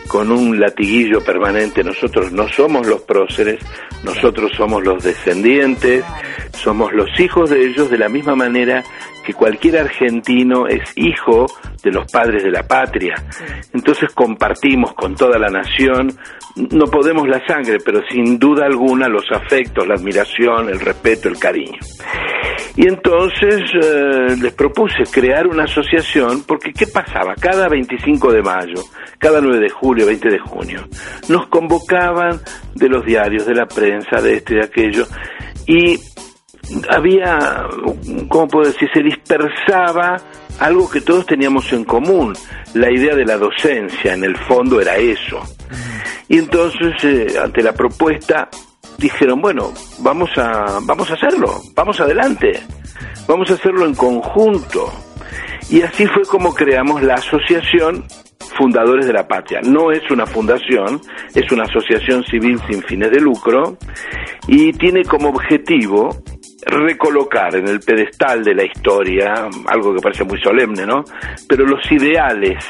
con 0.07 0.31
un 0.31 0.57
latiguillo 0.57 1.21
permanente, 1.21 1.83
nosotros 1.83 2.31
no 2.31 2.47
somos 2.47 2.87
los 2.87 3.01
próceres, 3.01 3.59
nosotros 4.03 4.51
somos 4.55 4.81
los 4.81 5.03
descendientes, 5.03 6.03
somos 6.53 6.93
los 6.93 7.19
hijos 7.19 7.49
de 7.49 7.65
ellos 7.65 7.89
de 7.89 7.97
la 7.97 8.07
misma 8.07 8.33
manera 8.33 8.85
que 9.27 9.33
cualquier 9.33 9.79
argentino 9.79 10.67
es 10.67 10.89
hijo 10.95 11.47
de 11.83 11.91
los 11.91 12.09
padres 12.09 12.43
de 12.43 12.49
la 12.49 12.65
patria. 12.65 13.13
Entonces 13.73 14.13
compartimos 14.13 14.93
con 14.93 15.15
toda 15.15 15.37
la 15.37 15.49
nación, 15.49 16.17
no 16.55 16.85
podemos 16.85 17.27
la 17.27 17.45
sangre, 17.45 17.77
pero 17.83 17.99
sin 18.09 18.39
duda 18.39 18.65
alguna 18.65 19.09
los 19.09 19.25
afectos, 19.29 19.85
la 19.85 19.95
admiración, 19.95 20.69
el 20.69 20.79
respeto, 20.79 21.27
el 21.27 21.37
cariño. 21.37 21.77
Y 22.77 22.87
entonces 22.87 23.63
eh, 23.73 24.37
les 24.41 24.53
propuse 24.53 25.03
crear 25.11 25.45
una 25.45 25.65
asociación, 25.65 26.43
porque 26.47 26.71
¿qué 26.71 26.87
pasaba? 26.87 27.35
Cada 27.35 27.67
25 27.67 28.31
de 28.31 28.41
mayo, 28.41 28.81
cada 29.19 29.41
9 29.41 29.59
de 29.59 29.69
julio, 29.69 30.05
20 30.05 30.29
de 30.29 30.39
junio, 30.39 30.87
nos 31.27 31.47
convocaban 31.47 32.39
de 32.75 32.87
los 32.87 33.03
diarios, 33.03 33.45
de 33.45 33.55
la 33.55 33.65
prensa, 33.65 34.21
de 34.21 34.35
este 34.35 34.53
y 34.53 34.57
de 34.57 34.63
aquello, 34.63 35.05
y 35.67 35.99
había, 36.89 37.67
¿cómo 38.29 38.47
puedo 38.47 38.65
decir? 38.71 38.89
Se 38.93 39.01
dispersaba 39.01 40.17
algo 40.59 40.89
que 40.89 41.01
todos 41.01 41.25
teníamos 41.25 41.71
en 41.73 41.83
común, 41.83 42.33
la 42.73 42.91
idea 42.91 43.15
de 43.15 43.25
la 43.25 43.37
docencia, 43.37 44.13
en 44.13 44.23
el 44.23 44.35
fondo 44.37 44.81
era 44.81 44.97
eso. 44.97 45.41
Y 46.27 46.39
entonces, 46.39 46.93
eh, 47.03 47.39
ante 47.41 47.61
la 47.61 47.73
propuesta, 47.73 48.49
dijeron, 48.97 49.41
bueno, 49.41 49.71
vamos 49.99 50.29
a, 50.37 50.79
vamos 50.83 51.09
a 51.11 51.13
hacerlo, 51.13 51.61
vamos 51.75 51.99
adelante, 51.99 52.59
vamos 53.27 53.49
a 53.51 53.53
hacerlo 53.53 53.85
en 53.85 53.93
conjunto. 53.93 54.91
Y 55.69 55.81
así 55.81 56.05
fue 56.07 56.23
como 56.23 56.53
creamos 56.53 57.03
la 57.03 57.15
asociación 57.15 58.05
Fundadores 58.57 59.05
de 59.05 59.13
la 59.13 59.27
Patria. 59.27 59.61
No 59.61 59.91
es 59.91 60.09
una 60.09 60.25
fundación, 60.25 60.99
es 61.35 61.51
una 61.51 61.63
asociación 61.63 62.23
civil 62.23 62.59
sin 62.67 62.81
fines 62.81 63.11
de 63.11 63.19
lucro 63.19 63.77
y 64.47 64.73
tiene 64.73 65.03
como 65.03 65.29
objetivo 65.29 66.09
recolocar 66.67 67.55
en 67.55 67.67
el 67.67 67.79
pedestal 67.79 68.43
de 68.43 68.53
la 68.55 68.65
historia, 68.65 69.47
algo 69.67 69.93
que 69.95 70.01
parece 70.01 70.23
muy 70.23 70.39
solemne, 70.41 70.85
¿no? 70.85 71.03
Pero 71.47 71.65
los 71.65 71.79
ideales 71.91 72.63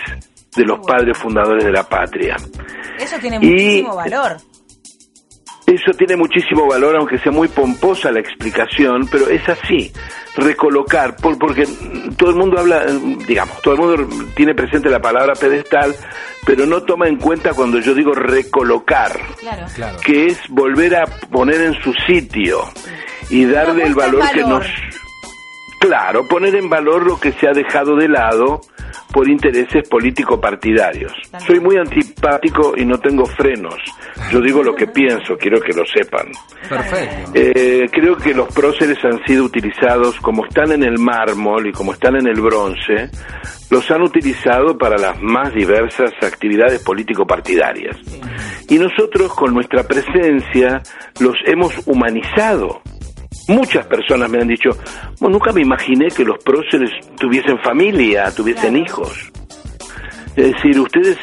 de 0.55 0.65
los 0.65 0.79
padres 0.85 1.17
fundadores 1.17 1.63
de 1.63 1.71
la 1.71 1.83
patria. 1.83 2.35
Eso 2.99 3.17
tiene 3.19 3.37
Y- 3.41 3.49
muchísimo 3.49 3.95
valor. 3.95 4.37
Eso 5.67 5.91
tiene 5.97 6.15
muchísimo 6.15 6.65
valor, 6.65 6.95
aunque 6.95 7.17
sea 7.17 7.31
muy 7.31 7.49
pomposa 7.49 8.09
la 8.09 8.21
explicación, 8.21 9.05
pero 9.11 9.27
es 9.27 9.47
así, 9.49 9.91
recolocar, 10.37 11.17
por- 11.17 11.37
porque 11.37 11.67
todo 12.17 12.29
el 12.29 12.37
mundo 12.37 12.57
habla, 12.57 12.85
digamos, 13.27 13.61
todo 13.61 13.73
el 13.73 13.79
mundo 13.81 14.25
tiene 14.33 14.55
presente 14.55 14.89
la 14.89 15.01
palabra 15.01 15.33
pedestal, 15.33 15.93
pero 16.45 16.65
no 16.65 16.83
toma 16.83 17.09
en 17.09 17.17
cuenta 17.17 17.53
cuando 17.53 17.79
yo 17.79 17.93
digo 17.93 18.13
recolocar, 18.13 19.19
Claro. 19.41 19.65
Claro. 19.75 19.97
que 20.05 20.27
es 20.27 20.39
volver 20.47 20.95
a 20.95 21.05
poner 21.05 21.59
en 21.59 21.73
su 21.81 21.93
sitio 22.07 22.59
y 23.29 23.45
darle 23.45 23.83
el 23.83 23.95
valor 23.95 24.23
que 24.31 24.41
nos... 24.41 24.65
Claro, 25.79 26.27
poner 26.27 26.55
en 26.55 26.69
valor 26.69 27.05
lo 27.05 27.19
que 27.19 27.31
se 27.33 27.47
ha 27.47 27.51
dejado 27.51 27.95
de 27.95 28.07
lado 28.07 28.61
por 29.11 29.29
intereses 29.29 29.87
político-partidarios. 29.89 31.13
Soy 31.45 31.59
muy 31.59 31.77
antipático 31.77 32.73
y 32.75 32.85
no 32.85 32.99
tengo 32.99 33.25
frenos. 33.25 33.75
Yo 34.31 34.41
digo 34.41 34.63
lo 34.63 34.75
que 34.75 34.87
pienso, 34.93 35.37
quiero 35.37 35.59
que 35.61 35.73
lo 35.73 35.83
sepan. 35.85 36.27
Perfecto. 36.67 37.31
Eh, 37.33 37.85
creo 37.91 38.17
que 38.17 38.33
los 38.33 38.47
próceres 38.53 38.97
han 39.05 39.23
sido 39.25 39.45
utilizados 39.45 40.19
como 40.19 40.45
están 40.45 40.71
en 40.71 40.83
el 40.83 40.97
mármol 40.99 41.67
y 41.67 41.71
como 41.71 41.93
están 41.93 42.15
en 42.15 42.27
el 42.27 42.41
bronce, 42.41 43.09
los 43.69 43.89
han 43.91 44.01
utilizado 44.01 44.77
para 44.77 44.97
las 44.97 45.21
más 45.21 45.53
diversas 45.53 46.11
actividades 46.21 46.83
político-partidarias. 46.83 47.97
Y 48.69 48.77
nosotros 48.77 49.33
con 49.33 49.53
nuestra 49.53 49.83
presencia 49.83 50.81
los 51.19 51.35
hemos 51.45 51.73
humanizado. 51.87 52.81
Muchas 53.47 53.85
personas 53.85 54.29
me 54.29 54.39
han 54.39 54.47
dicho, 54.47 54.71
"Bueno, 55.19 55.37
nunca 55.37 55.51
me 55.53 55.61
imaginé 55.61 56.07
que 56.07 56.23
los 56.23 56.37
próceres 56.43 56.91
tuviesen 57.17 57.57
familia, 57.59 58.31
tuviesen 58.31 58.77
hijos. 58.77 59.31
Es 60.37 60.53
decir, 60.53 60.79
ustedes, 60.79 61.17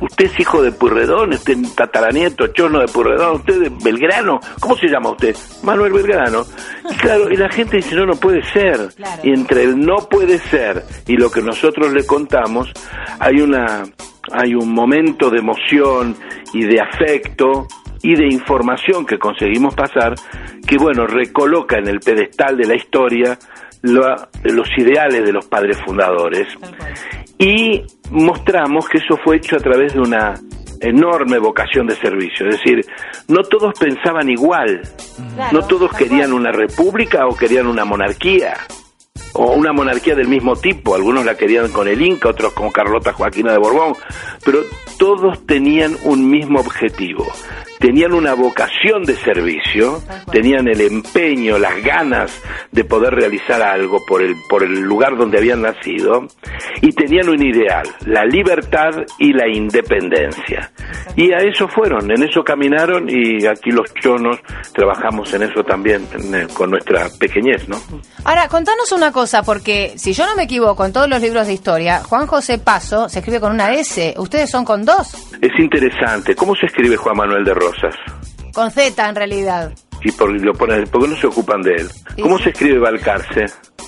usted 0.00 0.24
es 0.24 0.40
hijo 0.40 0.60
de 0.60 0.72
Purredón, 0.72 1.32
usted 1.34 1.56
es 1.56 1.76
tataranieto, 1.76 2.48
chono 2.48 2.80
de 2.80 2.88
Purredón, 2.88 3.36
usted 3.36 3.62
es 3.62 3.84
Belgrano. 3.84 4.40
¿Cómo 4.58 4.76
se 4.76 4.88
llama 4.88 5.10
usted? 5.10 5.36
Manuel 5.62 5.92
Belgrano. 5.92 6.42
Y 6.90 6.94
claro, 6.96 7.30
y 7.30 7.36
la 7.36 7.48
gente 7.48 7.76
dice, 7.76 7.94
no, 7.94 8.06
no 8.06 8.16
puede 8.16 8.42
ser. 8.52 8.88
Claro. 8.96 9.22
Y 9.22 9.30
entre 9.30 9.62
el 9.62 9.78
no 9.78 9.98
puede 9.98 10.38
ser 10.38 10.82
y 11.06 11.16
lo 11.16 11.30
que 11.30 11.42
nosotros 11.42 11.92
le 11.92 12.04
contamos, 12.04 12.72
hay 13.20 13.40
una, 13.40 13.84
hay 14.32 14.54
un 14.56 14.72
momento 14.72 15.30
de 15.30 15.38
emoción 15.38 16.16
y 16.52 16.64
de 16.64 16.80
afecto 16.80 17.68
y 18.02 18.14
de 18.14 18.26
información 18.26 19.04
que 19.06 19.18
conseguimos 19.18 19.74
pasar 19.74 20.14
que, 20.66 20.76
bueno, 20.78 21.06
recoloca 21.06 21.78
en 21.78 21.88
el 21.88 22.00
pedestal 22.00 22.56
de 22.56 22.66
la 22.66 22.74
historia 22.74 23.38
la- 23.82 24.28
los 24.44 24.68
ideales 24.76 25.24
de 25.24 25.32
los 25.32 25.46
padres 25.46 25.78
fundadores. 25.84 26.46
Y 27.38 27.82
mostramos 28.10 28.88
que 28.88 28.98
eso 28.98 29.16
fue 29.22 29.36
hecho 29.36 29.56
a 29.56 29.60
través 29.60 29.94
de 29.94 30.00
una 30.00 30.34
enorme 30.82 31.38
vocación 31.38 31.86
de 31.86 31.94
servicio, 31.96 32.48
es 32.48 32.56
decir, 32.56 32.80
no 33.28 33.42
todos 33.42 33.78
pensaban 33.78 34.30
igual, 34.30 34.80
Claro, 35.34 35.60
no 35.60 35.66
todos 35.66 35.92
querían 35.92 36.32
una 36.32 36.52
república 36.52 37.26
o 37.26 37.36
querían 37.36 37.66
una 37.66 37.84
monarquía, 37.84 38.54
o 39.34 39.52
una 39.52 39.72
monarquía 39.74 40.14
del 40.14 40.28
mismo 40.28 40.56
tipo, 40.56 40.94
algunos 40.94 41.24
la 41.26 41.34
querían 41.36 41.70
con 41.70 41.86
el 41.86 42.00
Inca, 42.00 42.30
otros 42.30 42.54
con 42.54 42.70
Carlota 42.70 43.12
Joaquina 43.12 43.52
de 43.52 43.58
Borbón, 43.58 43.92
pero 44.44 44.60
todos 44.98 45.46
tenían 45.46 45.94
un 46.04 46.28
mismo 46.30 46.60
objetivo, 46.60 47.26
tenían 47.80 48.12
una 48.12 48.34
vocación 48.34 49.02
de 49.04 49.16
servicio, 49.16 50.00
tenían 50.30 50.68
el 50.68 50.80
empeño, 50.82 51.58
las 51.58 51.82
ganas 51.82 52.40
de 52.70 52.84
poder 52.84 53.14
realizar 53.14 53.60
algo 53.62 54.04
por 54.06 54.22
el, 54.22 54.36
por 54.48 54.62
el 54.62 54.80
lugar 54.80 55.16
donde 55.16 55.38
habían 55.38 55.62
nacido, 55.62 56.26
y 56.82 56.92
tenían 56.92 57.28
un 57.30 57.42
ideal, 57.42 57.88
la 58.06 58.24
libertad 58.26 58.90
y 59.18 59.32
la 59.32 59.48
independencia. 59.48 60.70
Y 61.16 61.32
a 61.32 61.38
eso 61.38 61.66
fueron, 61.68 62.10
en 62.10 62.22
eso 62.22 62.42
caminaron, 62.44 63.08
y 63.08 63.46
aquí 63.46 63.70
los 63.70 63.92
chonos 63.94 64.38
trabajamos 64.72 65.32
en 65.34 65.42
eso 65.42 65.64
también, 65.64 66.06
en- 66.12 66.48
con 66.48 66.70
nuestra 66.70 67.08
pequeñez, 67.18 67.68
¿no? 67.68 67.76
Ahora, 68.24 68.46
contanos 68.48 68.92
una 68.92 69.10
cosa, 69.12 69.42
porque 69.42 69.94
si 69.96 70.12
yo 70.12 70.26
no 70.26 70.36
me 70.36 70.44
equivoco, 70.44 70.84
en 70.84 70.92
todos 70.92 71.08
los 71.08 71.20
libros 71.20 71.46
de 71.46 71.54
historia, 71.54 72.02
Juan 72.04 72.26
José 72.26 72.58
Paso 72.58 73.08
se 73.08 73.18
escribe 73.20 73.40
con 73.40 73.52
una 73.52 73.72
S. 73.74 74.14
Ustedes 74.18 74.50
son 74.50 74.64
con 74.64 74.84
dos, 74.84 75.14
Es 75.40 75.58
interesante. 75.58 76.34
¿Cómo 76.36 76.54
se 76.54 76.66
escribe 76.66 76.96
Juan 76.96 77.16
Manuel 77.16 77.44
de 77.44 77.54
Con 78.52 78.70
Z 78.70 79.08
en 79.08 79.14
realidad. 79.14 79.72
Y 80.02 80.10
por, 80.12 80.30
lo 80.40 80.52
ponen, 80.54 80.84
¿Por 80.88 81.02
qué 81.02 81.08
no 81.08 81.16
se 81.16 81.26
ocupan 81.26 81.60
de 81.62 81.74
él? 81.74 81.88
Sí, 82.16 82.22
¿Cómo 82.22 82.38
se 82.38 82.50
escribe 82.50 82.78
Balcarce? 82.78 83.46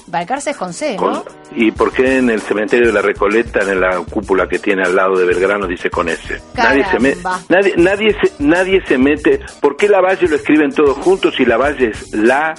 Balcarce 0.09 0.51
es 0.51 0.57
con 0.57 0.73
C, 0.75 0.97
Con- 0.97 1.13
¿no? 1.15 1.25
¿Y 1.57 1.71
por 1.71 1.91
qué 1.93 2.19
en 2.19 2.29
el 2.29 2.41
cementerio 2.41 2.89
de 2.89 2.93
la 2.93 3.01
Recoleta, 3.03 3.61
en 3.61 3.81
la 3.81 3.97
cúpula 4.11 4.47
que 4.47 4.59
tiene 4.59 4.83
al 4.83 4.95
lado 4.95 5.17
de 5.19 5.25
Belgrano, 5.25 5.67
dice 5.67 5.89
con 5.91 6.09
S? 6.09 6.41
Nadie 6.55 6.85
se, 6.91 6.99
me- 6.99 7.17
nadie, 7.49 7.75
nadie, 7.77 8.15
se, 8.23 8.33
nadie 8.45 8.83
se 8.87 8.99
mete. 8.99 9.41
¿Por 9.61 9.77
qué 9.77 9.89
la 9.89 10.01
Valle 10.01 10.29
lo 10.29 10.37
escriben 10.37 10.71
todos 10.73 10.99
juntos 10.99 11.35
y 11.41 11.45
la 11.47 11.57
Valle 11.57 11.91
es 11.91 12.13
la 12.13 12.55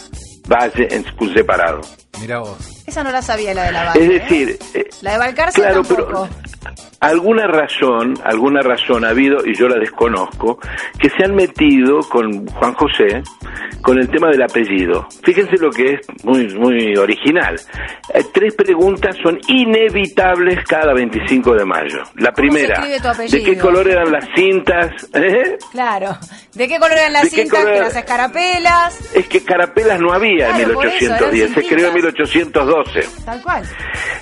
Valle 0.47 0.87
en 0.95 1.05
separado? 1.33 1.81
Mira 2.21 2.39
vos. 2.39 2.82
Esa 2.85 3.03
no 3.03 3.11
la 3.11 3.21
sabía 3.21 3.53
la 3.53 3.63
de 3.63 3.71
la 3.71 3.83
Valcarce. 3.85 4.03
Es 4.03 4.09
¿eh? 4.09 4.19
decir, 4.19 4.59
eh, 4.73 4.89
la 5.01 5.11
de 5.13 5.17
Valcarce 5.17 5.61
claro, 5.61 5.83
tampoco. 5.83 6.05
Pero 6.05 6.25
eh, 6.25 6.73
alguna 6.99 7.47
razón, 7.47 8.13
alguna 8.23 8.61
razón 8.61 9.05
ha 9.05 9.09
habido, 9.09 9.45
y 9.45 9.55
yo 9.55 9.67
la 9.67 9.77
desconozco, 9.77 10.59
que 10.99 11.09
se 11.09 11.23
han 11.23 11.35
metido 11.35 11.99
con 12.09 12.45
Juan 12.47 12.73
José 12.73 13.23
con 13.81 13.99
el 13.99 14.09
tema 14.09 14.29
del 14.29 14.41
apellido. 14.41 15.07
Fíjense 15.23 15.57
lo 15.57 15.69
que 15.69 15.95
es 15.95 15.99
muy, 16.23 16.47
muy 16.55 16.95
original. 16.95 17.59
Tres 18.33 18.55
preguntas 18.55 19.15
son 19.21 19.39
inevitables 19.47 20.63
cada 20.65 20.93
25 20.93 21.53
de 21.53 21.65
mayo. 21.65 22.01
La 22.15 22.31
primera, 22.31 22.81
¿de 22.85 23.43
qué 23.43 23.57
color 23.57 23.87
eran 23.89 24.11
las 24.11 24.25
cintas? 24.35 24.91
Claro, 25.71 26.17
¿de 26.53 26.67
qué 26.67 26.77
color 26.77 26.97
eran 26.97 27.13
las 27.13 27.29
cintas? 27.29 27.59
Color... 27.59 27.79
Las 27.79 27.95
escarapelas? 27.95 29.15
Es 29.15 29.27
que 29.27 29.39
escarapelas 29.39 29.99
no 29.99 30.13
había 30.13 30.49
en 30.49 30.57
1810, 30.57 31.53
se 31.53 31.63
creó 31.63 31.87
en 31.87 31.93
1812 31.95 32.72
Tal 33.25 33.41
cual. 33.41 33.63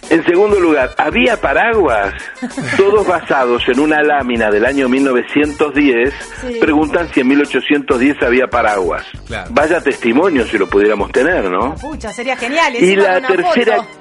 En 0.10 0.26
segundo 0.26 0.60
lugar, 0.60 0.92
había 0.98 1.38
paraguas, 1.40 2.14
todos 2.78 3.08
basados 3.08 3.64
en 3.68 3.80
una 3.80 4.02
lámina 4.02 4.50
del 4.50 4.66
año 4.66 4.90
1910. 4.90 6.14
Preguntan 6.60 7.10
si 7.14 7.22
en 7.22 7.28
1810 7.30 8.18
había 8.24 8.48
paraguas. 8.48 9.06
Vaya 9.50 9.82
testimonio 9.82 10.46
si 10.46 10.58
lo 10.58 10.68
pudiéramos 10.68 11.12
tener, 11.12 11.50
¿no? 11.50 11.76
Pucha, 11.76 12.12
sería 12.12 12.36
genial. 12.36 12.76
Y 12.76 12.96
la 12.96 13.22
tercera. 13.22 13.86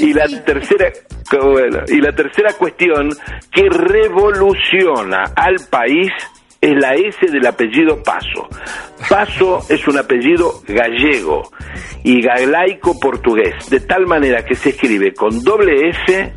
Y 0.00 0.12
la 0.12 0.26
tercera 0.44 0.92
y 1.88 2.00
la 2.00 2.12
tercera 2.12 2.52
cuestión 2.54 3.08
que 3.50 3.68
revoluciona 3.68 5.32
al 5.34 5.56
país 5.70 6.10
es 6.62 6.74
la 6.80 6.94
S 6.94 7.18
del 7.30 7.44
apellido 7.46 8.02
Paso. 8.02 8.48
Paso 9.08 9.58
es 9.68 9.86
un 9.88 9.98
apellido 9.98 10.62
gallego 10.66 11.42
y 12.04 12.22
galaico 12.22 12.98
portugués, 13.00 13.68
de 13.68 13.80
tal 13.80 14.06
manera 14.06 14.44
que 14.44 14.54
se 14.54 14.70
escribe 14.70 15.12
con 15.12 15.42
doble 15.42 15.90
S, 15.90 16.32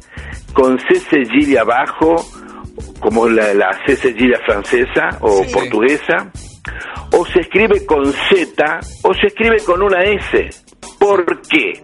con 0.51 0.79
C 0.79 0.99
cedilla 0.99 1.61
abajo, 1.61 2.15
como 2.99 3.29
la, 3.29 3.53
la 3.53 3.69
C 3.85 3.95
cedilla 3.95 4.39
francesa 4.45 5.17
o 5.21 5.43
Sí. 5.43 5.53
portuguesa, 5.53 6.31
o 7.11 7.25
se 7.27 7.41
escribe 7.41 7.85
con 7.85 8.11
Z 8.11 8.79
o 9.03 9.13
se 9.13 9.27
escribe 9.27 9.57
con 9.63 9.83
una 9.83 10.01
S. 10.03 10.49
¿Por 10.99 11.41
qué? 11.47 11.83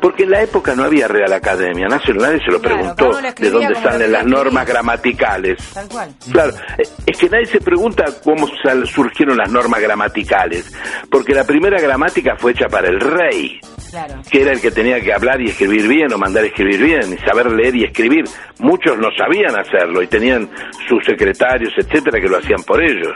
Porque 0.00 0.24
en 0.24 0.32
la 0.32 0.42
época 0.42 0.74
no 0.74 0.82
había 0.82 1.06
Real 1.06 1.32
Academia, 1.32 1.86
nadie, 1.88 2.12
nadie 2.14 2.40
se 2.44 2.50
lo 2.50 2.58
Claro, 2.60 2.76
preguntó 2.96 3.10
lo 3.20 3.20
de 3.20 3.50
dónde 3.50 3.74
salen 3.76 4.10
las 4.10 4.26
normas 4.26 4.66
gramaticales. 4.66 5.58
Tal 5.72 5.88
cual. 5.88 6.10
Claro, 6.32 6.52
eh, 6.76 6.82
es 7.06 7.18
que 7.18 7.28
nadie 7.28 7.46
se 7.46 7.60
pregunta 7.60 8.04
cómo 8.24 8.48
surgieron 8.86 9.36
las 9.36 9.48
normas 9.52 9.80
gramaticales, 9.80 10.72
porque 11.08 11.34
la 11.34 11.44
primera 11.44 11.80
gramática 11.80 12.34
fue 12.36 12.50
hecha 12.50 12.66
para 12.66 12.88
el 12.88 12.98
rey, 12.98 13.60
Claro. 13.90 14.14
que 14.28 14.42
era 14.42 14.50
el 14.52 14.60
que 14.60 14.72
tenía 14.72 15.00
que 15.00 15.12
hablar 15.12 15.40
y 15.40 15.50
escribir 15.50 15.86
bien 15.86 16.12
o 16.12 16.18
mandar 16.18 16.44
escribir 16.46 16.82
bien 16.82 17.12
y 17.12 17.18
saber 17.18 17.52
leer 17.52 17.76
y 17.76 17.84
escribir. 17.84 18.24
Muchos 18.58 18.98
no 18.98 19.08
sabían 19.16 19.54
hacerlo 19.56 20.02
y 20.02 20.08
tenían 20.08 20.50
sus 20.88 21.04
secretarios, 21.04 21.72
etcétera, 21.76 22.20
que 22.20 22.28
lo 22.28 22.38
hacían 22.38 22.62
por 22.64 22.82
ellos. 22.82 23.12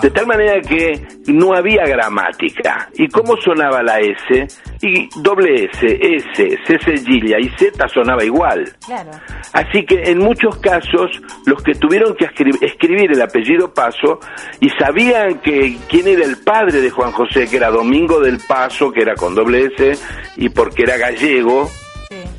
De 0.00 0.10
tal 0.10 0.26
manera 0.26 0.60
que 0.60 1.00
no 1.26 1.52
había 1.52 1.84
gramática. 1.84 2.88
¿Y 2.94 3.08
cómo 3.08 3.36
sonaba 3.36 3.82
la 3.82 3.98
S? 3.98 4.46
Y 4.80 5.08
doble 5.20 5.64
S, 5.72 5.98
S, 6.00 6.58
C 6.64 6.78
cedilla 6.78 7.38
y 7.40 7.48
Z 7.58 7.86
sonaba 7.88 8.24
igual. 8.24 8.64
Claro. 8.86 9.10
Así 9.52 9.84
que 9.84 10.02
en 10.10 10.18
muchos 10.18 10.56
casos 10.58 11.10
los 11.46 11.62
que 11.62 11.74
tuvieron 11.74 12.14
que 12.14 12.26
escri- 12.26 12.62
escribir 12.62 13.10
el 13.12 13.20
apellido 13.20 13.74
Paso 13.74 14.20
y 14.60 14.68
sabían 14.70 15.40
que 15.40 15.76
quién 15.88 16.06
era 16.08 16.24
el 16.24 16.36
padre 16.44 16.80
de 16.80 16.90
Juan 16.90 17.12
José, 17.12 17.46
que 17.48 17.56
era 17.56 17.70
Domingo 17.70 18.20
del 18.20 18.38
Paso, 18.46 18.92
que 18.92 19.02
era 19.02 19.14
con 19.14 19.34
doble 19.34 19.70
S, 19.76 19.98
y 20.36 20.48
porque 20.48 20.84
era 20.84 20.96
gallego. 20.96 21.68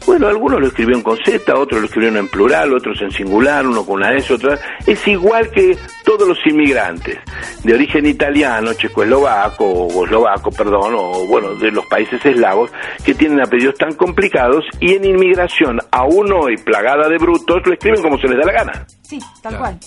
Bueno, 0.07 0.27
algunos 0.27 0.59
lo 0.59 0.67
escribieron 0.67 1.03
con 1.03 1.17
Z, 1.23 1.53
otros 1.53 1.81
lo 1.81 1.85
escribieron 1.85 2.17
en 2.17 2.27
plural, 2.29 2.73
otros 2.73 2.99
en 3.01 3.11
singular, 3.11 3.67
uno 3.67 3.85
con 3.85 3.97
una 3.97 4.13
S, 4.15 4.33
otra. 4.33 4.57
Es 4.85 5.07
igual 5.07 5.51
que 5.51 5.77
todos 6.03 6.27
los 6.27 6.37
inmigrantes 6.47 7.19
de 7.63 7.73
origen 7.73 8.05
italiano, 8.07 8.73
checoslovaco 8.73 9.65
o 9.65 10.05
eslovaco, 10.05 10.49
perdón, 10.51 10.95
o 10.97 11.27
bueno, 11.27 11.53
de 11.55 11.69
los 11.71 11.85
países 11.87 12.25
eslavos 12.25 12.71
que 13.05 13.13
tienen 13.13 13.41
apellidos 13.41 13.75
tan 13.75 13.93
complicados 13.93 14.63
y 14.79 14.93
en 14.95 15.05
inmigración, 15.05 15.79
aún 15.91 16.31
hoy 16.33 16.55
plagada 16.57 17.07
de 17.09 17.17
brutos, 17.17 17.61
lo 17.65 17.73
escriben 17.73 18.01
como 18.01 18.17
se 18.17 18.27
les 18.27 18.37
da 18.37 18.45
la 18.45 18.53
gana. 18.53 18.87
Sí, 19.01 19.19
tal 19.43 19.57
Claro. 19.57 19.57
cual. 19.59 19.79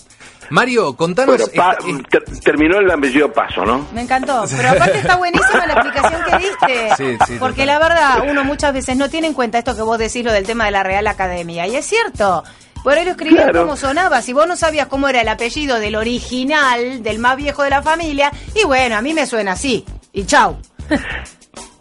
Mario, 0.51 0.95
contanos. 0.97 1.37
Bueno, 1.37 1.51
pa- 1.55 1.73
esta- 1.73 1.89
esta- 1.89 2.09
ter- 2.09 2.41
terminó 2.41 2.79
el 2.79 2.91
apellido 2.91 3.33
Paso, 3.33 3.65
¿no? 3.65 3.87
Me 3.93 4.03
encantó. 4.03 4.45
Pero 4.57 4.69
aparte 4.71 4.99
está 4.99 5.17
buenísima 5.17 5.67
la 5.67 5.73
explicación 5.75 6.23
que 6.25 6.39
diste. 6.39 6.91
Sí, 6.97 7.19
sí, 7.27 7.37
porque 7.39 7.63
total. 7.63 7.67
la 7.67 7.79
verdad, 7.79 8.19
uno 8.29 8.45
muchas 8.45 8.73
veces 8.75 8.97
no 8.97 9.09
tiene 9.09 9.29
en 9.29 9.35
cuenta 9.35 9.59
esto 9.59 9.75
que 9.77 9.83
vos 9.83 9.99
decís, 9.99 10.25
lo 10.25 10.33
del 10.33 10.45
tema 10.45 10.65
de 10.67 10.73
la 10.73 10.83
Real 10.83 11.07
Academia. 11.07 11.67
Y 11.67 11.77
es 11.77 11.87
cierto. 11.87 12.43
Por 12.83 12.95
ahí 12.95 13.05
lo 13.05 13.11
escribían 13.13 13.45
Claro. 13.51 13.61
como 13.63 13.77
sonaba. 13.77 14.23
Si 14.23 14.33
vos 14.33 14.47
no 14.47 14.57
sabías 14.57 14.87
cómo 14.89 15.07
era 15.09 15.21
el 15.21 15.29
apellido 15.29 15.79
del 15.79 15.97
original, 15.97 17.03
del 17.03 17.19
más 17.19 17.37
viejo 17.37 17.63
de 17.63 17.71
la 17.71 17.83
familia, 17.83 18.33
y 18.55 18.65
bueno, 18.65 18.97
a 18.97 19.03
mí 19.03 19.13
me 19.15 19.27
suena 19.27 19.53
así. 19.53 19.85
Y 20.13 20.25
chau. 20.25 20.57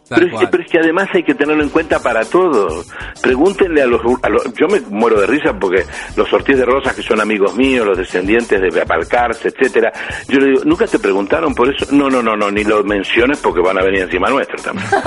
Pero 0.10 0.26
es, 0.26 0.40
que, 0.40 0.48
pero 0.48 0.64
es 0.64 0.72
que 0.72 0.80
además 0.80 1.08
hay 1.14 1.24
que 1.24 1.36
tenerlo 1.36 1.62
en 1.64 1.70
cuenta 1.70 2.02
para 2.02 2.26
todo. 2.26 2.84
Pregúntenle 3.22 3.84
a 3.84 3.86
los, 3.86 4.02
a 4.24 4.30
los- 4.30 4.44
Yo 4.56 4.68
me 4.68 4.80
muero 4.90 5.20
de 5.22 5.28
risa 5.28 5.54
porque 5.60 5.86
los 6.16 6.32
Ortiz 6.34 6.58
de 6.58 6.66
Rosas, 6.66 6.96
que 6.96 7.04
son 7.04 7.22
amigos 7.22 7.56
míos, 7.56 7.86
los 7.86 7.98
descendientes 7.98 8.60
de 8.60 8.84
Balcarce, 8.86 9.50
etcétera, 9.50 9.92
yo 10.28 10.40
le 10.40 10.48
digo, 10.48 10.62
¿nunca 10.66 10.88
te 10.88 10.98
preguntaron 11.00 11.54
por 11.54 11.70
eso? 11.74 11.86
No, 11.92 12.10
no, 12.10 12.24
no, 12.24 12.36
no, 12.36 12.50
ni 12.50 12.64
lo 12.64 12.84
menciones 12.84 13.38
porque 13.40 13.62
van 13.62 13.78
a 13.78 13.84
venir 13.84 14.02
encima 14.02 14.30
nuestro 14.30 14.58
también. 14.64 14.88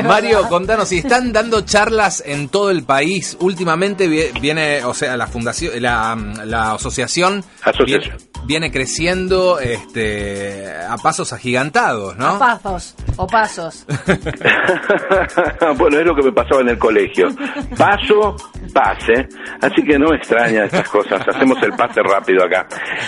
Mario, 0.04 0.48
contanos, 0.48 0.88
si 0.88 0.98
están 0.98 1.32
dando 1.32 1.62
charlas 1.62 2.22
en 2.26 2.48
todo 2.48 2.70
el 2.70 2.84
país, 2.84 3.36
últimamente 3.40 4.08
vie- 4.08 4.38
viene, 4.40 4.84
o 4.84 4.94
sea, 4.94 5.16
la 5.16 5.26
fundación, 5.26 5.80
la, 5.82 6.16
la 6.44 6.72
asociación, 6.72 7.44
Asociación. 7.62 8.16
Viene, 8.16 8.29
viene 8.44 8.70
creciendo 8.70 9.60
este, 9.60 10.66
a 10.88 10.96
pasos 10.96 11.32
agigantados, 11.32 12.16
¿no? 12.16 12.38
Pasos 12.38 12.94
o 13.16 13.26
pasos. 13.26 13.86
bueno, 15.76 15.98
es 15.98 16.06
lo 16.06 16.14
que 16.14 16.22
me 16.22 16.32
pasaba 16.32 16.62
en 16.62 16.70
el 16.70 16.78
colegio. 16.78 17.28
Paso, 17.76 18.36
pase. 18.72 19.28
Así 19.60 19.82
que 19.84 19.98
no 19.98 20.08
me 20.10 20.16
extraña 20.16 20.64
estas 20.64 20.88
cosas. 20.88 21.26
Hacemos 21.28 21.62
el 21.62 21.72
pase 21.72 22.02
rápido 22.02 22.44
acá. 22.44 22.66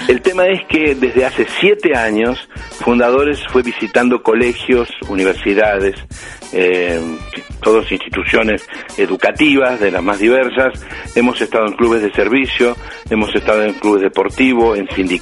El 0.09 0.21
tema 0.21 0.47
es 0.47 0.67
que 0.69 0.95
desde 0.95 1.25
hace 1.25 1.47
siete 1.61 1.97
años, 1.97 2.49
Fundadores 2.83 3.41
fue 3.49 3.63
visitando 3.63 4.23
colegios, 4.23 4.89
universidades, 5.09 5.95
eh, 6.53 7.01
todas 7.63 7.91
instituciones 7.91 8.67
educativas 8.99 9.81
de 9.81 9.91
las 9.91 10.03
más 10.03 10.19
diversas. 10.19 10.85
Hemos 11.15 11.41
estado 11.41 11.67
en 11.67 11.75
clubes 11.75 12.03
de 12.03 12.13
servicio, 12.13 12.77
hemos 13.09 13.35
estado 13.35 13.63
en 13.63 13.75
clubes 13.75 14.03
deportivos, 14.03 14.79
en 14.79 14.89
sindicatos 14.91 15.22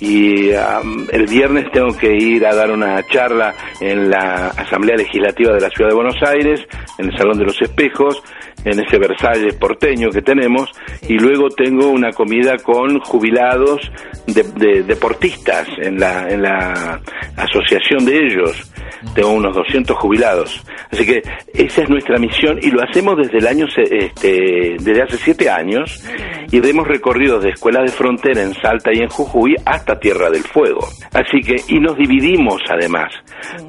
y 0.00 0.52
am, 0.54 1.06
el 1.12 1.26
viernes 1.26 1.66
tengo 1.72 1.96
que 1.96 2.14
ir 2.14 2.44
a 2.46 2.54
dar 2.54 2.70
una 2.70 3.02
charla 3.08 3.54
en 3.80 4.10
la 4.10 4.48
Asamblea 4.48 4.96
Legislativa 4.96 5.52
de 5.52 5.60
la 5.60 5.70
Ciudad 5.70 5.90
de 5.90 5.96
Buenos 5.96 6.16
Aires, 6.22 6.60
en 6.98 7.06
el 7.10 7.16
Salón 7.16 7.38
de 7.38 7.44
los 7.44 7.60
Espejos, 7.62 8.22
en 8.64 8.80
ese 8.80 8.98
Versalles 8.98 9.54
porteño 9.54 10.10
que 10.10 10.22
tenemos, 10.22 10.70
y 11.08 11.14
luego 11.18 11.48
tengo 11.50 11.88
una 11.88 12.10
comida 12.10 12.56
con 12.58 12.98
jubilados 13.00 13.80
de, 14.26 14.42
de- 14.42 14.82
deportistas 14.82 15.68
en 15.78 15.98
la, 16.00 16.28
en 16.28 16.42
la 16.42 17.00
asociación 17.36 18.04
de 18.04 18.16
ellos. 18.26 18.72
Tengo 19.14 19.30
unos 19.30 19.54
200 19.54 19.96
jubilados. 19.96 20.62
Así 20.90 21.06
que 21.06 21.22
esa 21.54 21.82
es 21.82 21.88
nuestra 21.88 22.18
misión 22.18 22.58
y 22.60 22.70
lo 22.70 22.82
hacemos 22.82 23.16
desde 23.16 23.38
el 23.38 23.46
año, 23.46 23.66
este, 23.66 24.76
desde 24.78 25.02
hace 25.02 25.16
siete 25.16 25.50
años 25.50 26.02
y 26.50 26.66
hemos 26.68 26.86
recorrido 26.86 27.40
de 27.40 27.50
escuelas 27.50 27.84
de 27.84 27.96
frontera 27.96 28.42
en 28.42 28.54
Salta 28.54 28.90
y 28.92 29.00
en 29.00 29.08
Jujuy 29.08 29.54
hasta 29.64 29.98
Tierra 29.98 30.30
del 30.30 30.42
Fuego. 30.42 30.86
Así 31.12 31.40
que, 31.40 31.56
y 31.68 31.80
nos 31.80 31.96
dividimos 31.96 32.60
además, 32.68 33.12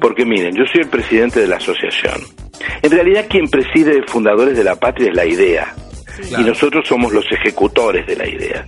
porque 0.00 0.24
miren, 0.24 0.54
yo 0.54 0.64
soy 0.72 0.82
el 0.82 0.90
presidente 0.90 1.40
de 1.40 1.48
la 1.48 1.56
asociación. 1.56 2.20
En 2.82 2.90
realidad 2.90 3.26
quien 3.28 3.48
preside 3.48 4.02
Fundadores 4.06 4.56
de 4.56 4.64
la 4.64 4.76
Patria 4.76 5.10
es 5.10 5.16
la 5.16 5.26
idea. 5.26 5.74
Claro. 6.28 6.42
Y 6.44 6.46
nosotros 6.48 6.86
somos 6.88 7.12
los 7.12 7.24
ejecutores 7.30 8.06
de 8.06 8.16
la 8.16 8.28
idea. 8.28 8.66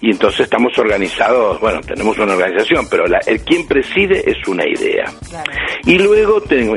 Y 0.00 0.10
entonces 0.10 0.40
estamos 0.40 0.76
organizados, 0.78 1.60
bueno, 1.60 1.80
tenemos 1.80 2.16
una 2.18 2.34
organización, 2.34 2.86
pero 2.90 3.06
la- 3.06 3.20
el 3.26 3.40
quien 3.42 3.66
preside 3.66 4.22
es 4.30 4.36
una 4.48 4.64
idea. 4.66 5.04
Claro. 5.28 5.50
Y 5.84 5.98
luego 5.98 6.40
tengo 6.42 6.74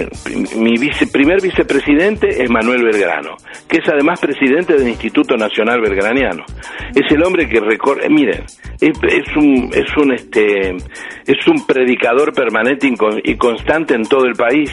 mi 0.58 0.78
vice, 0.78 1.08
primer 1.08 1.42
vicepresidente 1.42 2.44
es 2.44 2.50
Manuel 2.50 2.84
Belgrano, 2.84 3.36
que 3.68 3.78
es 3.80 3.90
además 3.90 4.20
presidente 4.20 4.74
del 4.76 4.88
Instituto 4.88 5.36
Nacional 5.38 5.82
Belgraniano. 5.82 6.44
Es 6.96 7.12
el 7.12 7.24
hombre 7.24 7.48
que 7.48 7.60
recorre, 7.60 8.10
miren, 8.10 8.44
es, 8.80 8.98
es 9.04 9.36
un 9.36 9.70
es 9.74 9.98
un 9.98 10.12
este 10.14 10.70
es 11.26 11.48
un 11.48 11.66
predicador 11.66 12.34
permanente 12.34 12.90
y 13.24 13.36
constante 13.36 13.94
en 13.96 14.04
todo 14.06 14.26
el 14.26 14.34
país. 14.34 14.72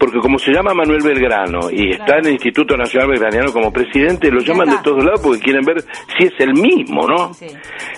Porque 0.00 0.18
como 0.18 0.38
se 0.38 0.50
llama 0.50 0.72
Manuel 0.72 1.02
Belgrano 1.02 1.70
y 1.70 1.90
está 1.90 2.16
en 2.16 2.26
el 2.28 2.32
Instituto 2.32 2.74
Nacional 2.74 3.10
Belgraniano 3.10 3.52
como 3.52 3.70
presidente, 3.70 4.30
lo 4.30 4.40
llaman 4.40 4.70
de 4.70 4.78
todos 4.82 5.04
lados 5.04 5.20
porque 5.22 5.40
quieren 5.40 5.62
ver 5.62 5.84
si 6.16 6.24
es 6.24 6.32
el 6.38 6.54
mismo, 6.54 7.06
¿no? 7.06 7.34
Sí. 7.34 7.48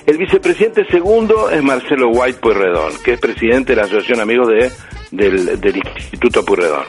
El 0.05 0.19
vicepresidente 0.19 0.85
segundo 0.87 1.49
es 1.49 1.63
Marcelo 1.63 2.09
White 2.09 2.41
Pueyrredón, 2.41 2.93
que 3.05 3.13
es 3.13 3.21
presidente 3.21 3.73
de 3.73 3.77
la 3.77 3.83
Asociación 3.85 4.19
Amigos 4.19 4.49
de, 4.49 4.73
del, 5.13 5.61
del 5.61 5.77
Instituto 5.77 6.45
Pueyrredón. 6.45 6.87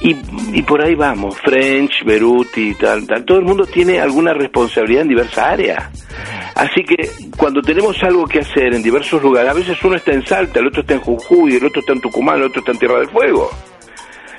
Y, 0.00 0.16
y 0.54 0.62
por 0.62 0.80
ahí 0.80 0.94
vamos, 0.94 1.38
French, 1.38 2.02
Beruti, 2.06 2.72
tal, 2.76 3.06
tal. 3.06 3.26
Todo 3.26 3.38
el 3.38 3.44
mundo 3.44 3.66
tiene 3.66 4.00
alguna 4.00 4.32
responsabilidad 4.32 5.02
en 5.02 5.08
diversas 5.08 5.38
áreas. 5.38 5.84
Así 6.54 6.82
que 6.82 7.10
cuando 7.36 7.60
tenemos 7.60 8.02
algo 8.02 8.26
que 8.26 8.38
hacer 8.38 8.72
en 8.72 8.82
diversos 8.82 9.22
lugares, 9.22 9.50
a 9.50 9.54
veces 9.54 9.76
uno 9.84 9.96
está 9.96 10.12
en 10.12 10.24
Salta, 10.24 10.60
el 10.60 10.68
otro 10.68 10.80
está 10.80 10.94
en 10.94 11.00
Jujuy, 11.00 11.56
el 11.56 11.66
otro 11.66 11.80
está 11.80 11.92
en 11.92 12.00
Tucumán, 12.00 12.38
el 12.38 12.44
otro 12.44 12.60
está 12.60 12.72
en 12.72 12.78
Tierra 12.78 12.98
del 13.00 13.10
Fuego. 13.10 13.50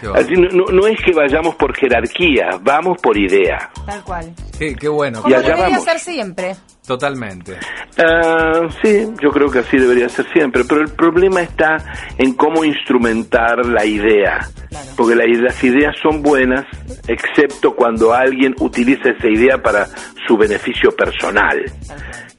No, 0.02 0.88
es 0.88 1.02
que 1.04 1.12
vayamos 1.14 1.56
por 1.56 1.76
jerarquía, 1.76 2.50
vamos 2.62 2.98
por 3.02 3.18
idea. 3.18 3.70
Tal 3.86 4.04
cual. 4.04 4.34
Qué- 4.58 4.76
qué 4.76 4.88
bueno, 4.88 5.22
Como 5.22 5.34
allá 5.36 5.44
debería 5.46 5.70
vamos. 5.70 5.84
ser 5.86 6.00
siempre. 6.00 6.56
totalmente. 6.86 7.58
Ah, 7.98 8.68
sí, 8.82 9.06
yo 9.22 9.30
creo 9.32 9.50
que 9.52 9.60
así 9.60 9.78
debería 9.78 10.08
ser 10.08 10.26
siempre, 10.32 10.64
pero 10.64 10.82
el 10.82 10.90
problema 10.90 11.42
está 11.42 11.78
en 12.18 12.34
cómo 12.34 12.64
instrumentar 12.64 13.66
la 13.66 13.84
idea, 13.86 14.48
Claro. 14.70 14.88
porque 14.96 15.16
la- 15.16 15.26
las 15.26 15.62
ideas 15.64 15.96
son 16.02 16.22
buenas, 16.22 16.64
excepto 17.08 17.76
cuando 17.76 18.14
alguien 18.14 18.56
utiliza 18.60 19.10
esa 19.10 19.28
idea 19.28 19.58
para 19.62 19.86
su 20.28 20.38
beneficio 20.38 20.92
personal. 20.96 21.62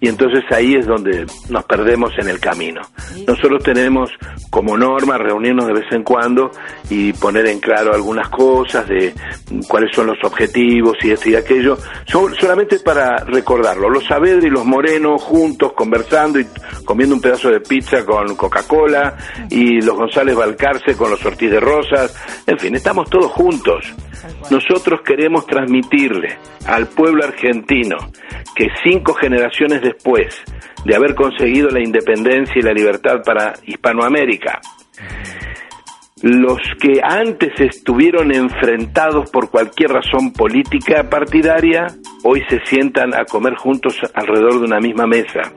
Y 0.00 0.08
entonces 0.08 0.44
ahí 0.52 0.76
es 0.76 0.86
donde 0.86 1.26
nos 1.48 1.64
perdemos 1.64 2.12
en 2.18 2.28
el 2.28 2.38
camino. 2.38 2.82
Nosotros 3.26 3.64
tenemos 3.64 4.10
como 4.48 4.76
norma 4.76 5.18
reunirnos 5.18 5.66
de 5.66 5.72
vez 5.72 5.86
en 5.90 6.04
cuando 6.04 6.52
y 6.88 7.12
poner 7.14 7.46
en 7.46 7.58
claro 7.58 7.92
algunas 7.92 8.28
cosas 8.28 8.88
de 8.88 9.12
cuáles 9.68 9.90
son 9.94 10.06
los 10.06 10.18
objetivos 10.22 10.96
y 11.02 11.10
esto 11.10 11.30
y 11.30 11.34
aquello, 11.34 11.76
so- 12.06 12.30
solamente 12.38 12.78
para 12.78 13.16
recordarlo. 13.24 13.90
Los 13.90 14.04
Saavedra 14.04 14.46
y 14.46 14.50
los 14.50 14.64
Morenos 14.64 15.20
juntos 15.20 15.72
conversando 15.72 16.38
y 16.38 16.46
comiendo 16.84 17.16
un 17.16 17.20
pedazo 17.20 17.50
de 17.50 17.58
pizza 17.60 18.04
con 18.06 18.36
Coca-Cola 18.36 19.16
y 19.50 19.80
los 19.80 19.96
González 19.96 20.36
Balcarce 20.36 20.94
con 20.96 21.10
los 21.10 21.24
Ortiz 21.26 21.50
de 21.50 21.58
Rosas. 21.58 22.14
En 22.46 22.56
fin, 22.58 22.76
estamos 22.76 23.10
todos 23.10 23.32
juntos. 23.32 23.84
Nosotros 24.50 25.00
queremos 25.04 25.44
transmitirle 25.46 26.38
al 26.66 26.86
pueblo 26.88 27.24
argentino 27.24 27.96
que 28.54 28.68
cinco 28.82 29.14
generaciones 29.14 29.80
después 29.92 30.34
de 30.84 30.94
haber 30.94 31.14
conseguido 31.14 31.68
la 31.70 31.80
independencia 31.80 32.54
y 32.56 32.62
la 32.62 32.72
libertad 32.72 33.22
para 33.24 33.54
Hispanoamérica, 33.64 34.60
los 36.22 36.58
que 36.80 37.00
antes 37.02 37.52
estuvieron 37.60 38.34
enfrentados 38.34 39.30
por 39.30 39.50
cualquier 39.50 39.90
razón 39.90 40.32
política 40.32 41.08
partidaria, 41.08 41.86
hoy 42.24 42.42
se 42.48 42.58
sientan 42.66 43.14
a 43.14 43.24
comer 43.24 43.54
juntos 43.54 43.94
alrededor 44.14 44.58
de 44.58 44.66
una 44.66 44.80
misma 44.80 45.06
mesa 45.06 45.52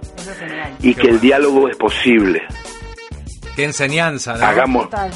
y 0.82 0.94
que 0.94 1.08
el 1.08 1.20
diálogo 1.20 1.67
es 1.67 1.78
posible. 1.78 2.41
Qué 3.56 3.65
enseñanza, 3.65 4.38
¿no? 4.38 4.46
Hagamos, 4.46 4.84
Total. 4.86 5.12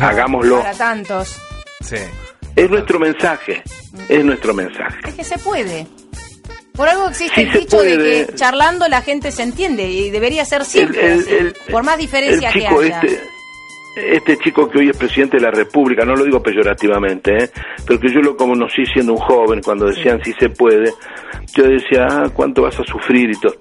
hagámoslo. 0.00 0.58
Para 0.60 0.74
tantos. 0.74 1.40
Sí. 1.80 1.96
Es 2.56 2.68
nuestro 2.68 2.98
mensaje, 2.98 3.62
es 4.08 4.24
nuestro 4.24 4.52
mensaje. 4.52 4.98
Es 5.06 5.14
que 5.14 5.24
se 5.24 5.38
puede. 5.38 5.86
Por 6.78 6.88
algo 6.88 7.08
existe 7.08 7.34
Sí 7.34 7.40
el 7.42 7.52
dicho 7.52 7.82
de 7.82 7.98
que 7.98 8.34
charlando 8.36 8.88
la 8.88 9.02
gente 9.02 9.30
se 9.32 9.42
entiende 9.42 9.82
y 9.90 10.08
debería 10.10 10.44
ser 10.46 10.64
siempre 10.64 11.00
El- 11.06 11.12
el- 11.12 11.20
así, 11.20 11.34
el- 11.34 11.54
por 11.70 11.82
más 11.82 11.98
diferencia 11.98 12.48
el 12.48 12.54
que 12.54 12.60
chico 12.60 12.80
haya. 12.80 13.00
Este, 13.02 13.20
este 14.16 14.36
chico 14.38 14.70
que 14.70 14.78
hoy 14.78 14.88
es 14.90 14.96
presidente 14.96 15.38
de 15.38 15.42
la 15.42 15.50
República, 15.50 16.04
no 16.04 16.14
lo 16.14 16.24
digo 16.24 16.40
peyorativamente, 16.40 17.36
¿eh? 17.44 17.50
pero 17.84 17.98
que 17.98 18.08
yo 18.14 18.20
lo 18.20 18.36
conocí 18.36 18.86
siendo 18.94 19.12
un 19.14 19.18
joven, 19.18 19.60
cuando 19.60 19.86
decían 19.86 20.22
si 20.24 20.32
se 20.34 20.48
puede, 20.50 20.92
yo 21.56 21.64
decía, 21.64 22.06
ah, 22.08 22.30
¿cuánto 22.32 22.62
vas 22.62 22.78
a 22.78 22.84
sufrir 22.84 23.28
y 23.30 23.40
todo? 23.40 23.56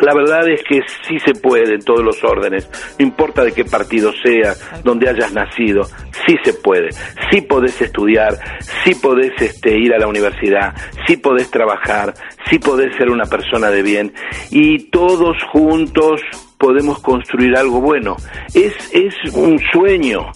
La 0.00 0.14
verdad 0.14 0.48
es 0.48 0.62
que 0.62 0.80
sí 1.08 1.18
se 1.18 1.34
puede 1.34 1.74
en 1.74 1.80
todos 1.80 2.04
los 2.04 2.22
órdenes, 2.22 2.70
no 3.00 3.04
importa 3.04 3.42
de 3.42 3.50
qué 3.50 3.64
partido 3.64 4.12
sea, 4.22 4.54
donde 4.84 5.08
hayas 5.08 5.32
nacido, 5.32 5.82
sí 6.24 6.36
se 6.44 6.52
puede, 6.52 6.90
sí 7.32 7.40
podés 7.40 7.82
estudiar, 7.82 8.38
sí 8.84 8.94
podés 8.94 9.32
este, 9.40 9.76
ir 9.76 9.92
a 9.92 9.98
la 9.98 10.06
universidad, 10.06 10.72
sí 11.04 11.16
podés 11.16 11.50
trabajar, 11.50 12.14
sí 12.48 12.60
podés 12.60 12.96
ser 12.96 13.10
una 13.10 13.24
persona 13.24 13.70
de 13.70 13.82
bien 13.82 14.12
y 14.52 14.84
todos 14.90 15.36
juntos 15.50 16.20
podemos 16.58 17.00
construir 17.00 17.56
algo 17.56 17.80
bueno. 17.80 18.14
Es, 18.54 18.74
es 18.94 19.14
un 19.34 19.58
sueño, 19.72 20.30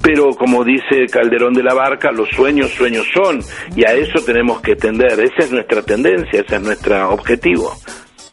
pero 0.00 0.30
como 0.30 0.62
dice 0.62 1.06
Calderón 1.10 1.54
de 1.54 1.64
la 1.64 1.74
Barca, 1.74 2.12
los 2.12 2.28
sueños 2.28 2.70
sueños 2.70 3.04
son 3.12 3.40
y 3.74 3.84
a 3.84 3.94
eso 3.94 4.24
tenemos 4.24 4.60
que 4.60 4.76
tender, 4.76 5.18
esa 5.18 5.38
es 5.38 5.50
nuestra 5.50 5.82
tendencia, 5.82 6.40
ese 6.40 6.54
es 6.54 6.62
nuestro 6.62 7.10
objetivo 7.10 7.72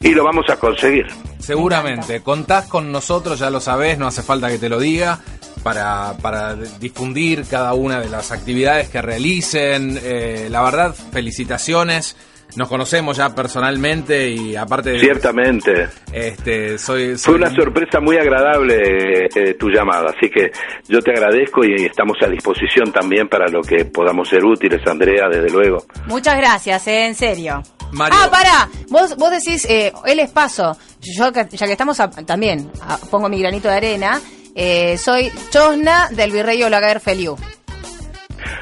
y 0.06 0.12
lo 0.12 0.24
vamos 0.24 0.48
a 0.50 0.56
conseguir. 0.58 1.08
Seguramente. 1.39 2.22
Contás 2.22 2.68
con 2.68 2.91
nosotros, 2.91 3.39
ya 3.39 3.50
lo 3.50 3.60
sabés, 3.60 3.98
no 3.98 4.06
hace 4.06 4.22
falta 4.22 4.50
que 4.50 4.60
te 4.60 4.70
lo 4.70 4.80
diga. 4.80 5.20
Para, 5.63 6.15
para 6.22 6.54
difundir 6.54 7.44
cada 7.50 7.74
una 7.74 8.00
de 8.00 8.08
las 8.08 8.32
actividades 8.32 8.88
que 8.89 9.02
realicen. 9.02 10.00
Eh, 10.02 10.48
la 10.52 10.62
verdad, 10.62 10.94
felicitaciones. 11.12 12.15
Nos 12.55 12.69
conocemos 12.69 13.17
ya 13.17 13.36
personalmente 13.36 14.29
y 14.29 14.55
aparte 14.55 14.91
de, 14.91 14.99
Ciertamente. 14.99 15.88
este 16.13 16.77
soy, 16.77 17.17
Fue 17.17 17.36
una 17.36 17.53
sorpresa 17.53 17.99
muy 17.99 18.17
agradable 18.17 19.25
eh, 19.36 19.53
tu 19.60 19.69
llamada, 19.69 20.13
así 20.15 20.29
que 20.29 20.51
yo 20.88 21.01
te 21.01 21.12
agradezco 21.12 21.65
y 21.65 21.86
estamos 21.86 22.17
a 22.21 22.27
disposición 22.27 22.91
también 22.93 23.27
para 23.27 23.47
lo 23.49 23.62
que 23.62 23.84
podamos 23.86 24.29
ser 24.29 24.43
útiles, 24.45 24.79
Andrea, 24.88 25.27
desde 25.29 25.49
luego. 25.49 25.86
Muchas 26.08 26.38
gracias, 26.38 26.88
eh, 26.88 27.08
en 27.08 27.15
serio. 27.15 27.62
Mario. 27.91 28.17
Ah, 28.21 28.29
pará, 28.31 28.69
vos, 28.89 29.15
vos 29.17 29.31
decís, 29.31 29.65
eh, 29.69 29.91
él 30.05 30.19
es 30.19 30.31
paso. 30.31 30.77
Yo, 31.01 31.31
ya 31.31 31.65
que 31.65 31.71
estamos 31.71 31.99
a- 31.99 32.10
también, 32.10 32.71
a- 32.81 32.97
pongo 32.97 33.27
mi 33.29 33.39
granito 33.39 33.67
de 33.67 33.75
arena, 33.75 34.19
eh, 34.55 34.97
soy 34.97 35.29
Chosna 35.51 36.08
del 36.12 36.31
Virrey 36.31 36.63
Olaguer 36.63 36.99
Feliu. 37.01 37.36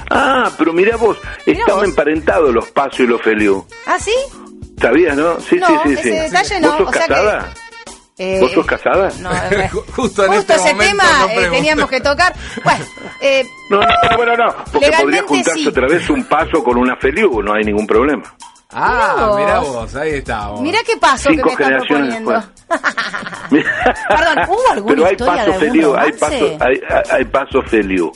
Ah, 0.10 0.52
pero 0.58 0.74
mira 0.74 0.96
vos, 0.98 1.18
Mirá 1.46 1.60
estaban 1.60 1.82
vos. 1.82 1.90
emparentados 1.90 2.54
los 2.54 2.72
Paso 2.72 3.04
y 3.04 3.08
los 3.08 3.22
Feliu. 3.22 3.66
¿Ah, 3.86 3.98
sí? 4.00 4.14
¿Sabías, 4.82 5.16
no? 5.16 5.40
Sí, 5.40 5.56
No, 5.58 5.68
sí, 5.68 5.74
sí. 5.86 5.94
ese 5.94 6.04
sí. 6.04 6.10
detalle 6.10 6.60
no, 6.60 6.68
¿Vos 6.70 6.78
sos 6.80 6.88
o 6.90 6.92
sea 6.94 7.02
que- 7.04 7.08
casada? 7.14 7.54
Eh, 8.20 8.38
¿Vos 8.42 8.52
sos 8.52 8.66
casada? 8.68 9.10
No, 9.22 9.32
eh, 9.52 9.70
Justo 9.96 10.26
en 10.26 10.34
este 10.34 10.54
ese 10.54 10.74
momento 10.74 10.84
tema 11.04 11.20
no 11.22 11.30
eh, 11.30 11.50
teníamos 11.50 11.90
que 11.90 12.00
tocar. 12.00 12.34
Bueno, 12.64 12.86
eh, 13.22 13.44
No, 13.72 13.80
no, 13.80 14.18
bueno, 14.18 14.36
no, 14.38 14.46
porque 14.72 14.72
podría 14.72 14.90
Legalmente 14.92 15.22
juntarse 15.28 15.60
sí. 15.62 15.68
otra 15.68 15.88
vez 15.88 16.10
un 16.12 16.24
paso 16.26 16.64
con 16.64 16.78
una 16.78 16.96
Feliu, 16.98 17.42
no 17.42 17.54
hay 17.56 17.64
ningún 17.64 17.88
problema. 17.88 18.24
Ah, 18.76 19.34
Mirá 19.36 19.46
mirá 19.46 19.60
vos. 19.60 19.74
vos, 19.74 19.96
ahí 19.96 20.12
estamos. 20.16 20.62
mirá 20.62 20.80
qué 20.86 20.98
paso 20.98 21.30
Cinco 21.30 21.56
que 21.56 21.66
me 21.66 21.78
proponiendo. 21.78 22.32
Perdón, 23.50 24.38
¿hubo 24.50 24.72
alguna 24.72 24.96
Pero 24.96 25.06
hay 25.06 25.12
historia 25.14 25.34
de 25.34 25.38
paso 25.40 25.52
algún 25.54 25.60
Feliu, 25.60 25.96
hay 25.96 26.12
romance? 26.12 26.20
paso, 26.20 26.58
hay, 26.66 26.82
hay- 26.90 27.04
hay 27.18 27.26
paso 27.26 27.62
Feliu. 27.64 28.12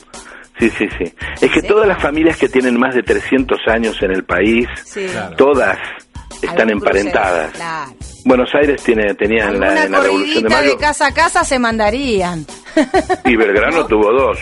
Sí, 0.58 0.70
sí, 0.70 0.86
sí. 0.98 1.04
Es 1.40 1.50
que 1.52 1.60
¿Sí? 1.60 1.66
todas 1.68 1.86
las 1.86 2.00
familias 2.02 2.36
que 2.36 2.48
tienen 2.48 2.78
más 2.78 2.94
de 2.94 3.02
300 3.02 3.58
años 3.68 3.96
en 4.02 4.10
el 4.12 4.24
país, 4.24 4.66
Sí. 4.84 5.06
Claro. 5.06 5.36
todas 5.36 5.78
están 6.42 6.70
emparentadas. 6.70 7.52
Claro. 7.52 7.92
Buenos 8.24 8.54
Aires 8.54 8.82
tiene, 8.82 9.14
tenía 9.14 9.44
en 9.48 9.60
la, 9.60 9.66
Alguna 9.68 9.84
en 9.84 9.92
la 9.92 10.00
Revolución 10.00 10.42
de 10.44 10.48
Mayo 10.50 10.70
de 10.70 10.76
casa 10.76 11.06
a 11.06 11.14
casa 11.14 11.44
se 11.44 11.58
mandarían. 11.58 12.44
y 13.24 13.36
Belgrano 13.36 13.86
tuvo 13.88 14.12
dos. 14.12 14.38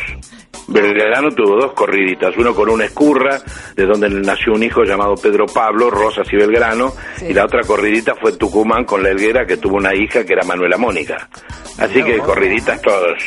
Belgrano 0.69 1.31
tuvo 1.31 1.57
dos 1.61 1.73
corriditas, 1.73 2.37
uno 2.37 2.55
con 2.55 2.69
una 2.69 2.85
escurra, 2.87 3.38
de 3.75 3.87
donde 3.87 4.09
nació 4.11 4.53
un 4.55 4.62
hijo 4.62 4.83
llamado 4.85 5.14
Pedro 5.14 5.47
Pablo, 5.47 5.90
Rosas 5.90 6.27
y 6.33 6.37
Belgrano, 6.37 6.92
Sí. 7.16 7.27
y 7.31 7.35
la 7.35 7.45
otra 7.45 7.61
corridita 7.62 8.14
fue 8.21 8.33
Tucumán 8.33 8.85
con 8.85 9.03
la 9.03 9.11
Helguera, 9.11 9.47
que 9.47 9.57
tuvo 9.57 9.77
una 9.77 9.95
hija 9.95 10.25
que 10.25 10.33
era 10.33 10.45
Manuela 10.45 10.77
Mónica. 10.77 11.29
Así 11.79 12.03
que 12.03 12.19
corriditas 12.19 12.81
todos. 12.81 13.19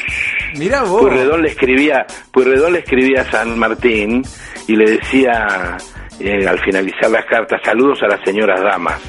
Mirá 0.58 0.84
vos. 0.84 1.02
Puyredón 1.04 1.44
le 1.44 1.50
escribía, 1.50 2.06
Puyredón 2.32 2.74
le 2.74 2.80
escribía 2.80 3.22
a 3.22 3.32
San 3.32 3.58
Martín 3.60 4.24
y 4.68 4.76
le 4.76 4.92
decía 4.92 5.78
eh, 6.20 6.48
al 6.48 6.60
finalizar 6.60 7.10
las 7.12 7.26
cartas, 7.26 7.62
saludos 7.64 8.00
a 8.04 8.08
las 8.08 8.20
señoras 8.26 8.60
damas. 8.62 9.00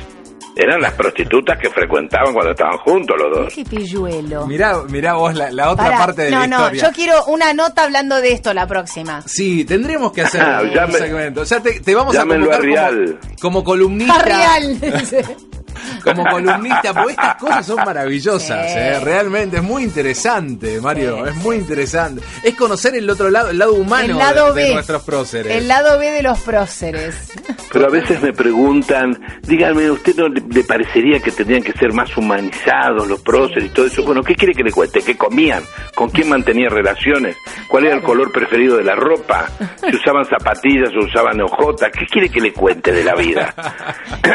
Eran 0.62 0.81
las 0.81 0.92
prostitutas 0.92 1.59
que 1.59 1.70
frecuentaban 1.70 2.35
cuando 2.35 2.51
estaban 2.53 2.77
juntos 2.79 3.16
los 3.18 3.35
dos. 3.44 3.55
Qué 3.55 3.64
pilluelo. 3.64 4.46
Mirá, 4.46 4.83
mirá 4.88 5.14
vos 5.14 5.35
la, 5.35 5.51
la 5.51 5.70
otra 5.70 5.85
Pará, 5.87 5.99
parte 5.99 6.23
de 6.23 6.31
no, 6.31 6.40
la 6.40 6.46
no, 6.46 6.57
historia. 6.59 6.83
yo 6.83 6.92
quiero 6.92 7.25
una 7.27 7.55
nota 7.55 7.85
hablando 7.85 8.20
de 8.20 8.33
esto 8.33 8.53
la 8.53 8.66
próxima. 8.66 9.23
Sí, 9.27 9.64
tendríamos 9.64 10.12
que 10.12 10.23
hacer 10.23 10.42
Ah, 10.44 10.61
un 10.62 10.70
llame- 10.70 10.99
segmento. 10.99 11.44
Ya 11.44 11.61
te, 11.61 11.81
te 11.81 11.94
vamos 11.94 12.14
llámenlo 12.14 12.53
a 12.53 12.57
a 12.57 12.59
convocar 12.59 12.94
como, 12.94 13.18
como 13.40 13.64
columnista. 13.64 14.14
Barrial. 14.18 14.79
Como 16.05 16.25
columnista, 16.25 16.93
porque 16.95 17.13
estas 17.13 17.37
cosas 17.37 17.67
son 17.67 17.77
maravillosas, 17.85 18.73
Sí. 18.73 18.79
¿eh? 18.79 19.01
realmente 19.03 19.57
es 19.59 19.63
muy 19.63 19.83
interesante, 19.85 20.81
Mario, 20.81 21.27
es 21.27 21.35
muy 21.37 21.57
interesante. 21.57 22.23
Es 22.43 22.55
conocer 22.55 22.95
el 22.95 23.09
otro 23.09 23.31
lado, 23.31 23.51
el 23.51 23.59
lado 23.59 23.75
humano 23.75 24.05
el 24.13 24.19
lado 24.19 24.53
de, 24.53 24.65
de 24.65 24.75
nuestros 24.75 25.03
próceres. 25.03 25.53
El 25.57 25.69
lado 25.69 25.99
B 25.99 26.11
de 26.11 26.23
los 26.23 26.39
próceres. 26.41 27.31
Pero 27.73 27.87
a 27.87 27.91
veces 27.91 28.21
me 28.23 28.33
preguntan, 28.33 29.19
díganme, 29.43 29.91
¿usted 29.91 30.15
no 30.17 30.29
le, 30.29 30.41
le 30.51 30.65
parecería 30.65 31.21
que 31.21 31.31
tendrían 31.31 31.63
que 31.63 31.73
ser 31.73 31.93
más 31.93 32.17
humanizados 32.17 33.07
los 33.09 33.21
próceres 33.21 33.65
y 33.67 33.69
todo 33.69 33.87
eso? 33.87 34.03
Bueno, 34.03 34.23
¿qué 34.23 34.35
quiere 34.35 34.55
que 34.55 34.63
le 34.65 34.73
cuente? 34.73 35.01
¿Qué 35.03 35.17
comían? 35.17 35.63
¿Con 35.95 36.11
quién 36.11 36.29
mantenían 36.29 36.71
relaciones? 36.71 37.37
¿Cuál 37.69 37.87
era 37.87 37.95
el 37.97 38.03
color 38.03 38.33
preferido 38.33 38.77
de 38.77 38.85
la 38.85 38.95
ropa? 38.97 39.49
¿Si 39.89 39.95
usaban 39.97 40.25
zapatillas 40.25 40.91
o 41.01 41.05
usaban 41.05 41.41
ojotas? 41.41 41.91
¿Qué 41.97 42.07
quiere 42.07 42.29
que 42.29 42.41
le 42.41 42.53
cuente 42.53 42.93
de 42.93 43.05
la 43.05 43.14
vida? 43.14 43.55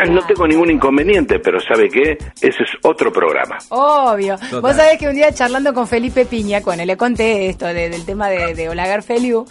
No 0.10 0.22
tengo 0.28 0.46
ningún 0.48 0.70
inconveniente, 0.72 1.25
pero 1.44 1.60
¿sabe 1.60 1.90
qué? 1.90 2.18
Ese 2.42 2.64
es 2.64 2.70
otro 2.84 3.12
programa. 3.12 3.58
Obvio. 3.70 4.38
Total. 4.38 4.62
Vos 4.62 4.76
sabés 4.76 4.98
que 5.00 5.08
un 5.08 5.16
día 5.16 5.32
charlando 5.34 5.74
con 5.74 5.88
Felipe 5.88 6.26
Piña, 6.26 6.60
bueno, 6.64 6.86
le 6.86 6.96
conté 6.98 7.50
esto 7.50 7.66
de- 7.66 7.90
del 7.90 8.06
tema 8.06 8.30
de, 8.30 8.54
de 8.54 8.70
Olagar 8.70 9.02
Feliu, 9.04 9.46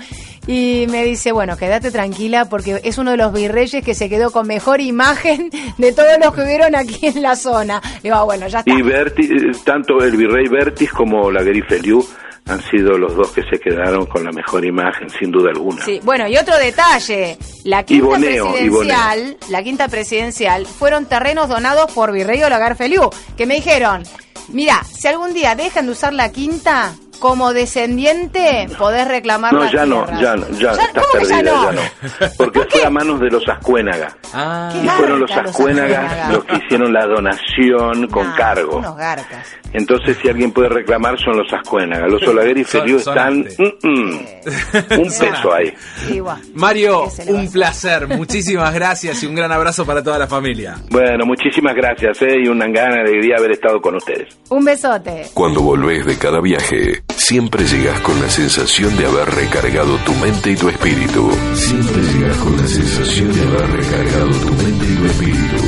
y 0.46 0.86
me 0.90 1.04
dice, 1.04 1.32
bueno, 1.32 1.56
quédate 1.56 1.90
tranquila 1.90 2.44
porque 2.50 2.80
es 2.84 2.98
uno 2.98 3.12
de 3.12 3.16
los 3.16 3.32
virreyes 3.32 3.82
que 3.84 3.94
se 3.94 4.08
quedó 4.10 4.30
con 4.30 4.46
mejor 4.46 4.80
imagen 4.80 5.50
de 5.78 5.92
todos 5.92 6.18
los 6.22 6.34
que 6.34 6.42
hubieron 6.42 6.74
aquí 6.76 7.06
en 7.06 7.22
la 7.22 7.34
zona. 7.36 7.80
Digo, 8.02 8.16
ah, 8.16 8.24
bueno, 8.24 8.46
ya 8.48 8.58
está. 8.60 8.70
Y 8.72 8.82
Berti, 8.82 9.22
eh, 9.22 9.52
tanto 9.64 9.98
el 10.04 10.16
virrey 10.16 10.46
Bertis 10.48 10.90
como 10.92 11.30
la 11.30 11.40
Feliu 11.68 12.04
han 12.46 12.62
sido 12.70 12.98
los 12.98 13.14
dos 13.14 13.32
que 13.32 13.42
se 13.42 13.58
quedaron 13.58 14.06
con 14.06 14.24
la 14.24 14.30
mejor 14.30 14.64
imagen, 14.64 15.08
sin 15.08 15.30
duda 15.30 15.50
alguna. 15.50 15.82
Sí, 15.84 16.00
bueno, 16.02 16.28
y 16.28 16.36
otro 16.36 16.56
detalle, 16.58 17.38
la 17.64 17.84
quinta 17.84 18.06
Boneo, 18.06 18.52
presidencial, 18.52 19.36
la 19.48 19.62
quinta 19.62 19.88
presidencial 19.88 20.66
fueron 20.66 21.06
terrenos 21.06 21.48
donados 21.48 21.90
por 21.92 22.12
Virrey 22.12 22.42
Olagar 22.42 22.76
Feliu, 22.76 23.08
que 23.36 23.46
me 23.46 23.54
dijeron, 23.54 24.02
mira, 24.48 24.82
si 24.84 25.08
algún 25.08 25.32
día 25.32 25.54
dejan 25.54 25.86
de 25.86 25.92
usar 25.92 26.12
la 26.12 26.30
quinta, 26.32 26.94
como 27.18 27.52
descendiente 27.52 28.68
podés 28.78 29.06
reclamar 29.08 29.52
No, 29.52 29.70
ya 29.70 29.84
no, 29.86 30.06
ya, 30.20 30.36
no, 30.36 30.48
ya, 30.58 30.72
estás 30.72 30.88
¿cómo 30.92 31.06
que 31.12 31.18
perdida, 31.18 31.36
ya 31.36 31.42
no? 31.42 31.72
ya 31.72 31.72
no. 31.72 32.32
Porque 32.36 32.60
fue 32.68 32.84
a 32.84 32.90
manos 32.90 33.20
de 33.20 33.30
los 33.30 33.48
Ascuénaga. 33.48 34.16
Ah, 34.32 34.72
Y 34.82 34.88
fueron 34.88 35.20
los 35.20 35.30
Ascuénaga. 35.30 36.28
los 36.32 36.44
que 36.44 36.56
hicieron 36.56 36.92
la 36.92 37.06
donación 37.06 38.08
con 38.08 38.26
Nah, 38.26 38.36
cargo. 38.36 38.76
Unos 38.78 38.96
garcas. 38.96 39.46
Entonces, 39.72 40.16
si 40.22 40.28
alguien 40.28 40.52
puede 40.52 40.68
reclamar, 40.68 41.18
son 41.18 41.36
los 41.36 41.52
Ascuénaga. 41.52 42.06
Los 42.06 42.22
Olaguer 42.28 42.58
y 42.58 42.64
Son- 42.64 42.80
Feliu 42.82 43.00
son 43.00 43.16
están 43.18 43.46
este. 43.46 43.62
mm, 43.82 43.88
mm, 43.88 45.00
un 45.00 45.08
peso 45.08 45.52
ahí. 45.54 45.74
Sí. 46.06 46.22
Mario, 46.54 47.04
¿Qué 47.04 47.10
se 47.10 47.24
le 47.24 47.32
va 47.32 47.38
a 47.38 47.42
un 47.42 47.50
placer, 47.52 48.06
muchísimas 48.08 48.72
gracias 48.74 49.22
y 49.22 49.26
un 49.26 49.34
gran 49.34 49.50
abrazo 49.52 49.84
para 49.84 50.02
toda 50.02 50.18
la 50.18 50.26
familia. 50.28 50.76
Bueno, 50.90 51.26
muchísimas 51.26 51.74
gracias, 51.74 52.22
¿eh? 52.22 52.36
Y 52.44 52.48
una 52.48 52.66
gran 52.68 52.92
alegría 52.92 53.36
haber 53.38 53.52
estado 53.52 53.80
con 53.80 53.96
ustedes. 53.96 54.38
Un 54.50 54.64
besote. 54.64 55.26
Cuando 55.34 55.60
volvés 55.62 56.06
de 56.06 56.16
cada 56.18 56.40
viaje, 56.40 57.02
siempre 57.08 57.64
llegas 57.64 58.00
con 58.00 58.20
la 58.20 58.28
sensación 58.28 58.96
de 58.96 59.06
haber 59.06 59.28
recargado 59.30 59.96
tu 59.98 60.14
mente 60.14 60.50
y 60.52 60.56
tu 60.56 60.68
espíritu. 60.68 61.30
Siempre 61.54 62.02
llegas 62.02 62.36
con 62.38 62.56
la 62.56 62.66
sensación 62.66 63.32
de 63.32 63.42
haber 63.42 63.70
recargado 63.70 64.30
tu 64.30 64.52
mente 64.54 64.86
y 64.86 64.96
tu 64.96 65.04
espíritu. 65.06 65.64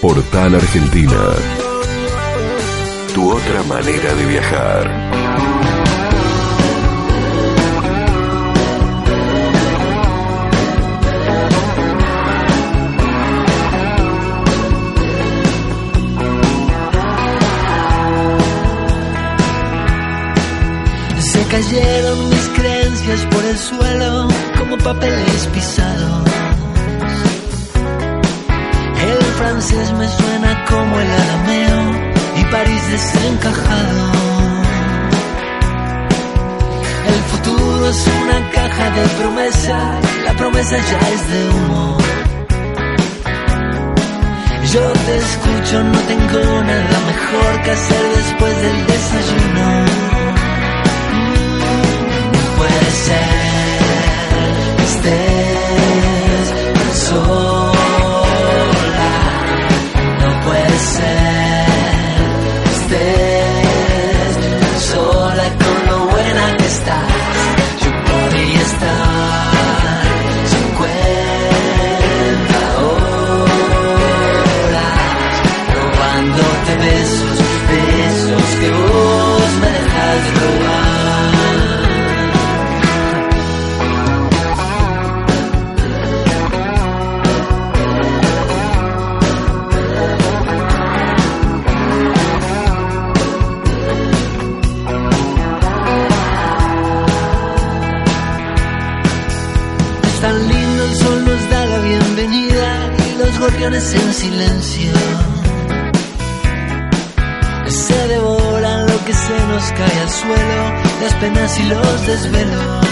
Portal 0.00 0.54
Argentina. 0.54 1.20
Tu 3.14 3.30
otra 3.30 3.62
manera 3.62 4.14
de 4.14 4.26
viajar. 4.26 5.13
Cayeron 21.54 22.30
mis 22.30 22.48
creencias 22.56 23.20
por 23.26 23.44
el 23.44 23.56
suelo 23.56 24.28
como 24.58 24.76
papeles 24.78 25.46
pisados. 25.54 26.28
El 29.08 29.24
francés 29.38 29.92
me 29.92 30.08
suena 30.08 30.64
como 30.64 30.98
el 30.98 31.10
arameo 31.22 31.82
y 32.40 32.44
París 32.54 32.82
desencajado. 32.90 34.02
El 37.14 37.22
futuro 37.30 37.88
es 37.88 38.04
una 38.22 38.50
caja 38.50 38.90
de 38.96 39.04
promesa, 39.20 40.00
la 40.24 40.32
promesa 40.36 40.76
ya 40.90 41.00
es 41.14 41.22
de 41.32 41.40
humo. 41.50 41.98
Yo 44.72 44.84
te 45.06 45.16
escucho, 45.18 45.84
no 45.84 46.00
tengo 46.00 46.62
nada 46.72 46.98
mejor 47.10 47.62
que 47.62 47.70
hacer 47.70 48.04
después 48.16 48.62
del 48.62 48.86
desayuno. 48.88 50.03
Ser. 52.94 53.14
Que 54.76 54.84
estés 54.84 56.46
en 103.72 104.12
silencio 104.12 104.92
se 107.66 108.08
devoran 108.08 108.86
lo 108.86 109.04
que 109.06 109.14
se 109.14 109.38
nos 109.48 109.64
cae 109.72 110.00
al 110.00 110.10
suelo, 110.10 110.62
las 111.02 111.14
penas 111.14 111.58
y 111.58 111.62
los 111.62 112.06
desvelos. 112.06 112.86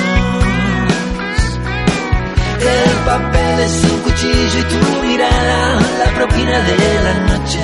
El 2.59 2.91
papel 3.05 3.61
es 3.61 3.85
un 3.85 3.99
cuchillo 4.01 4.59
y 4.61 4.65
tu 4.65 5.07
mirada, 5.07 5.81
la 5.99 6.15
propina 6.17 6.59
de 6.61 7.03
la 7.05 7.15
noche. 7.37 7.61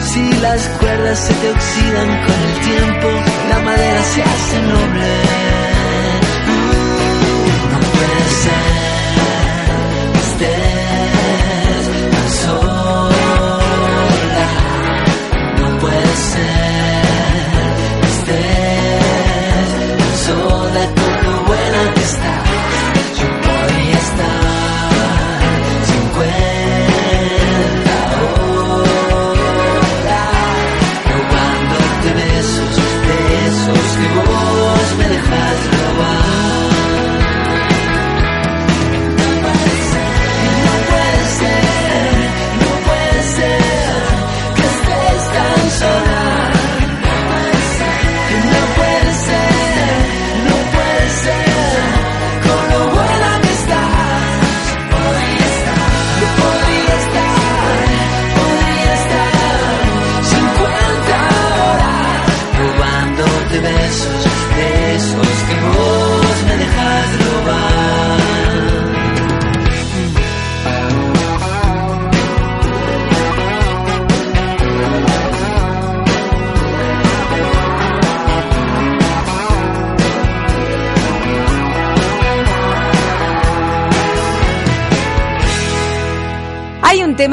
Si 0.00 0.32
las 0.40 0.66
cuerdas 0.80 1.18
se 1.18 1.34
te 1.34 1.50
oxidan 1.50 2.08
con 2.24 2.38
el 2.48 2.60
tiempo, 2.70 3.08
la 3.50 3.58
madera 3.58 4.02
se 4.02 4.22
hace 4.22 4.62
noble. 4.62 5.41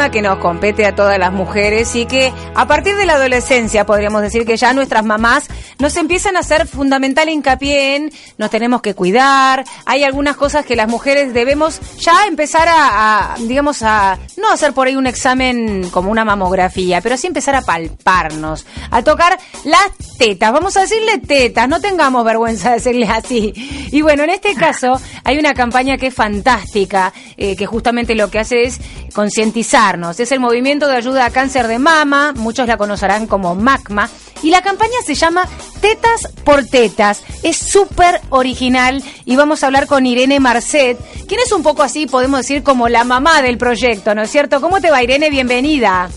Que 0.07 0.21
nos 0.21 0.37
compete 0.37 0.85
a 0.85 0.95
todas 0.95 1.19
las 1.19 1.33
mujeres 1.33 1.93
y 1.93 2.05
que 2.05 2.31
a 2.55 2.65
partir 2.67 2.95
de 2.95 3.05
la 3.05 3.15
adolescencia 3.15 3.85
podríamos 3.85 4.21
decir 4.21 4.45
que 4.45 4.55
ya 4.55 4.73
nuestras 4.73 5.03
mamás 5.03 5.47
nos 5.77 5.97
empiezan 5.97 6.37
a 6.37 6.39
hacer 6.39 6.67
fundamental 6.67 7.27
hincapié 7.27 7.97
en 7.97 8.11
nos 8.37 8.49
tenemos 8.49 8.81
que 8.81 8.95
cuidar, 8.95 9.65
hay 9.85 10.05
algunas 10.05 10.37
cosas 10.37 10.65
que 10.65 10.77
las 10.77 10.87
mujeres 10.87 11.33
debemos 11.33 11.81
empezar 12.27 12.67
a, 12.67 13.33
a, 13.33 13.37
digamos, 13.39 13.81
a 13.83 14.17
no 14.37 14.51
hacer 14.51 14.73
por 14.73 14.87
ahí 14.87 14.95
un 14.95 15.07
examen 15.07 15.89
como 15.89 16.11
una 16.11 16.25
mamografía, 16.25 17.01
pero 17.01 17.17
sí 17.17 17.27
empezar 17.27 17.55
a 17.55 17.61
palparnos, 17.61 18.65
a 18.91 19.03
tocar 19.03 19.37
las 19.63 20.17
tetas, 20.17 20.51
vamos 20.51 20.75
a 20.77 20.81
decirle 20.81 21.19
tetas, 21.19 21.67
no 21.67 21.79
tengamos 21.79 22.23
vergüenza 22.25 22.69
de 22.69 22.75
decirle 22.75 23.07
así. 23.07 23.53
Y 23.91 24.01
bueno, 24.01 24.23
en 24.23 24.31
este 24.31 24.53
caso 24.55 24.99
hay 25.23 25.37
una 25.37 25.53
campaña 25.53 25.97
que 25.97 26.07
es 26.07 26.13
fantástica, 26.13 27.13
eh, 27.37 27.55
que 27.55 27.65
justamente 27.65 28.15
lo 28.15 28.29
que 28.29 28.39
hace 28.39 28.63
es 28.63 28.79
concientizarnos. 29.13 30.19
Es 30.19 30.31
el 30.31 30.39
movimiento 30.39 30.87
de 30.87 30.95
ayuda 30.95 31.25
a 31.25 31.31
cáncer 31.31 31.67
de 31.67 31.79
mama, 31.79 32.33
muchos 32.35 32.67
la 32.67 32.77
conocerán 32.77 33.27
como 33.27 33.55
MACMA, 33.55 34.09
y 34.43 34.49
la 34.49 34.61
campaña 34.61 34.97
se 35.05 35.15
llama 35.15 35.43
Tetas 35.81 36.31
por 36.43 36.65
Tetas. 36.65 37.23
Es 37.43 37.57
súper 37.57 38.21
original 38.29 39.03
y 39.25 39.35
vamos 39.35 39.63
a 39.63 39.67
hablar 39.67 39.87
con 39.87 40.05
Irene 40.05 40.39
Marcet, 40.39 40.97
quien 41.27 41.39
es 41.41 41.51
un 41.51 41.63
poco 41.63 41.83
así, 41.83 42.05
podemos 42.05 42.39
decir, 42.39 42.63
como 42.63 42.89
la 42.89 43.03
mamá 43.03 43.41
del 43.41 43.57
proyecto, 43.57 44.15
¿no 44.15 44.21
es 44.21 44.29
cierto? 44.29 44.61
¿Cómo 44.61 44.81
te 44.81 44.91
va, 44.91 45.03
Irene? 45.03 45.29
Bienvenida. 45.29 46.09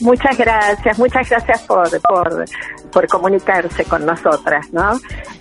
Muchas 0.00 0.38
gracias, 0.38 0.98
muchas 0.98 1.28
gracias 1.28 1.62
por, 1.62 1.88
por, 2.92 3.08
comunicarse 3.08 3.84
con 3.84 4.06
nosotras, 4.06 4.66
¿no? 4.72 4.92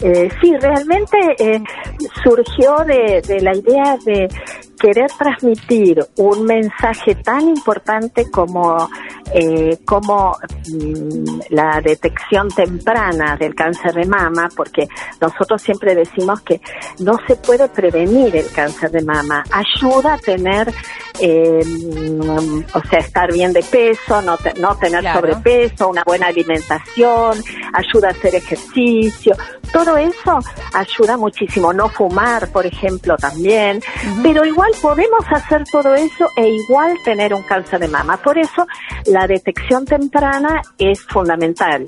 Eh, 0.01 0.29
sí, 0.41 0.53
realmente 0.59 1.17
eh, 1.37 1.61
surgió 2.23 2.77
de 2.85 3.39
la 3.41 3.55
idea 3.55 3.97
de 4.03 4.27
querer 4.85 5.09
transmitir 5.17 6.05
un 6.17 6.45
mensaje 6.45 7.15
tan 7.15 7.41
importante 7.49 8.29
como, 8.29 8.87
eh, 9.33 9.79
como 9.83 10.37
mm, 10.71 11.39
la 11.49 11.81
detección 11.83 12.49
temprana 12.49 13.35
del 13.35 13.55
cáncer 13.55 13.93
de 13.93 14.05
mama, 14.05 14.47
porque 14.55 14.87
nosotros 15.19 15.59
siempre 15.63 15.95
decimos 15.95 16.41
que 16.41 16.61
no 16.99 17.17
se 17.25 17.35
puede 17.35 17.67
prevenir 17.69 18.35
el 18.35 18.51
cáncer 18.51 18.91
de 18.91 19.01
mama, 19.03 19.43
ayuda 19.51 20.13
a 20.13 20.17
tener, 20.19 20.71
eh, 21.19 21.63
mm, 21.65 22.59
o 22.73 22.81
sea, 22.87 22.99
estar 22.99 23.31
bien 23.33 23.53
de 23.53 23.63
peso, 23.63 24.21
no, 24.21 24.37
te- 24.37 24.53
no 24.59 24.75
tener 24.75 24.99
Claro. 25.01 25.19
sobrepeso, 25.21 25.89
una 25.89 26.03
buena 26.03 26.27
alimentación, 26.27 27.41
ayuda 27.73 28.09
a 28.09 28.11
hacer 28.11 28.35
ejercicio, 28.35 29.35
todo 29.73 29.97
eso 29.97 30.39
ayuda 30.73 31.17
muchísimo, 31.17 31.73
no 31.73 31.89
fumar, 31.89 32.49
por 32.51 32.67
ejemplo, 32.67 33.17
también, 33.17 33.81
pero 34.21 34.45
igual 34.45 34.73
podemos 34.81 35.25
hacer 35.29 35.63
todo 35.71 35.95
eso 35.95 36.27
e 36.37 36.49
igual 36.49 36.97
tener 37.03 37.33
un 37.33 37.43
cáncer 37.43 37.79
de 37.79 37.87
mama. 37.87 38.17
Por 38.17 38.37
eso 38.37 38.67
la 39.05 39.27
detección 39.27 39.85
temprana 39.85 40.61
es 40.77 41.01
fundamental. 41.01 41.85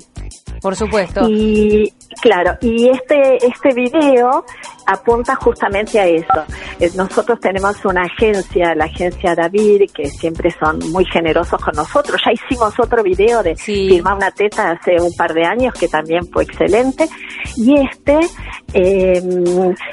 Por 0.60 0.76
supuesto. 0.76 1.28
Y 1.28 1.92
Claro, 2.22 2.56
y 2.60 2.88
este, 2.88 3.36
este 3.46 3.74
video 3.74 4.44
apunta 4.86 5.36
justamente 5.36 6.00
a 6.00 6.06
eso. 6.06 6.44
Eh, 6.80 6.90
Nosotros 6.96 7.38
tenemos 7.38 7.84
una 7.84 8.02
agencia, 8.02 8.74
la 8.74 8.86
agencia 8.86 9.34
David, 9.34 9.82
que 9.94 10.06
siempre 10.08 10.50
son 10.58 10.78
muy 10.90 11.04
generosos 11.04 11.60
con 11.60 11.74
nosotros. 11.76 12.20
Ya 12.24 12.32
hicimos 12.32 12.74
otro 12.80 13.02
video 13.02 13.42
de 13.42 13.54
Sí. 13.56 13.88
firmar 13.90 14.14
una 14.16 14.30
teta 14.30 14.70
hace 14.70 15.00
un 15.00 15.14
par 15.14 15.32
de 15.34 15.44
años 15.44 15.74
que 15.74 15.86
también 15.88 16.26
fue 16.32 16.44
excelente. 16.44 17.08
Y 17.56 17.76
este 17.78 18.18
eh, 18.72 19.22